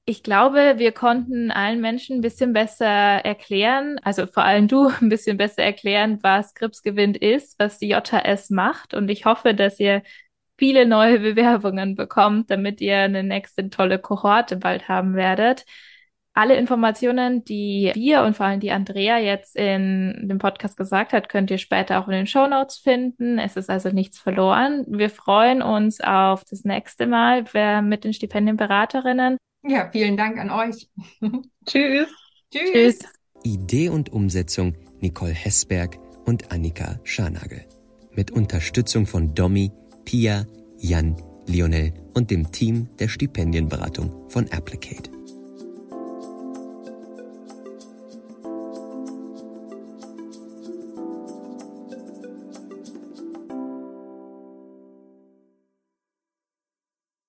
ich 0.09 0.23
glaube, 0.23 0.75
wir 0.77 0.93
konnten 0.93 1.51
allen 1.51 1.81
Menschen 1.81 2.17
ein 2.17 2.21
bisschen 2.21 2.53
besser 2.53 2.85
erklären, 2.87 3.99
also 4.03 4.25
vor 4.25 4.43
allem 4.45 4.69
du 4.69 4.87
ein 5.01 5.09
bisschen 5.09 5.35
besser 5.37 5.63
erklären, 5.63 6.19
was 6.23 6.53
Krebsgewinn 6.53 7.13
ist, 7.13 7.59
was 7.59 7.77
die 7.77 7.89
JHS 7.89 8.49
macht. 8.49 8.93
Und 8.93 9.09
ich 9.09 9.25
hoffe, 9.25 9.53
dass 9.53 9.79
ihr 9.81 10.03
viele 10.57 10.85
neue 10.85 11.19
Bewerbungen 11.35 11.95
bekommt, 11.95 12.49
damit 12.49 12.79
ihr 12.79 12.99
eine 12.99 13.21
nächste 13.21 13.69
tolle 13.69 13.99
Kohorte 13.99 14.55
bald 14.55 14.87
haben 14.87 15.15
werdet. 15.15 15.65
Alle 16.33 16.55
Informationen, 16.55 17.43
die 17.43 17.91
wir 17.93 18.21
und 18.23 18.37
vor 18.37 18.45
allem 18.45 18.59
die 18.61 18.71
Andrea 18.71 19.17
jetzt 19.17 19.57
in 19.57 20.27
dem 20.29 20.37
Podcast 20.37 20.77
gesagt 20.77 21.11
hat, 21.11 21.27
könnt 21.29 21.51
ihr 21.51 21.57
später 21.57 21.99
auch 21.99 22.07
in 22.07 22.13
den 22.13 22.27
Show 22.27 22.47
Notes 22.47 22.77
finden. 22.77 23.39
Es 23.39 23.57
ist 23.57 23.69
also 23.69 23.89
nichts 23.89 24.19
verloren. 24.19 24.85
Wir 24.87 25.09
freuen 25.09 25.61
uns 25.61 25.99
auf 25.99 26.45
das 26.45 26.63
nächste 26.63 27.07
Mal 27.07 27.43
mit 27.81 28.03
den 28.05 28.13
Stipendienberaterinnen. 28.13 29.37
Ja, 29.63 29.89
vielen 29.91 30.17
Dank 30.17 30.37
an 30.37 30.49
euch. 30.49 30.89
Tschüss. 31.65 32.07
Tschüss. 32.51 32.69
Tschüss. 32.73 32.99
Idee 33.43 33.89
und 33.89 34.11
Umsetzung 34.11 34.75
Nicole 34.99 35.33
Hessberg 35.33 35.97
und 36.25 36.51
Annika 36.51 36.99
Scharnagel. 37.03 37.65
Mit 38.15 38.31
Unterstützung 38.31 39.05
von 39.05 39.33
Domi, 39.35 39.71
Pia, 40.05 40.45
Jan, 40.79 41.15
Lionel 41.47 41.93
und 42.13 42.31
dem 42.31 42.51
Team 42.51 42.89
der 42.99 43.07
Stipendienberatung 43.07 44.29
von 44.29 44.51
Applicate. 44.51 45.16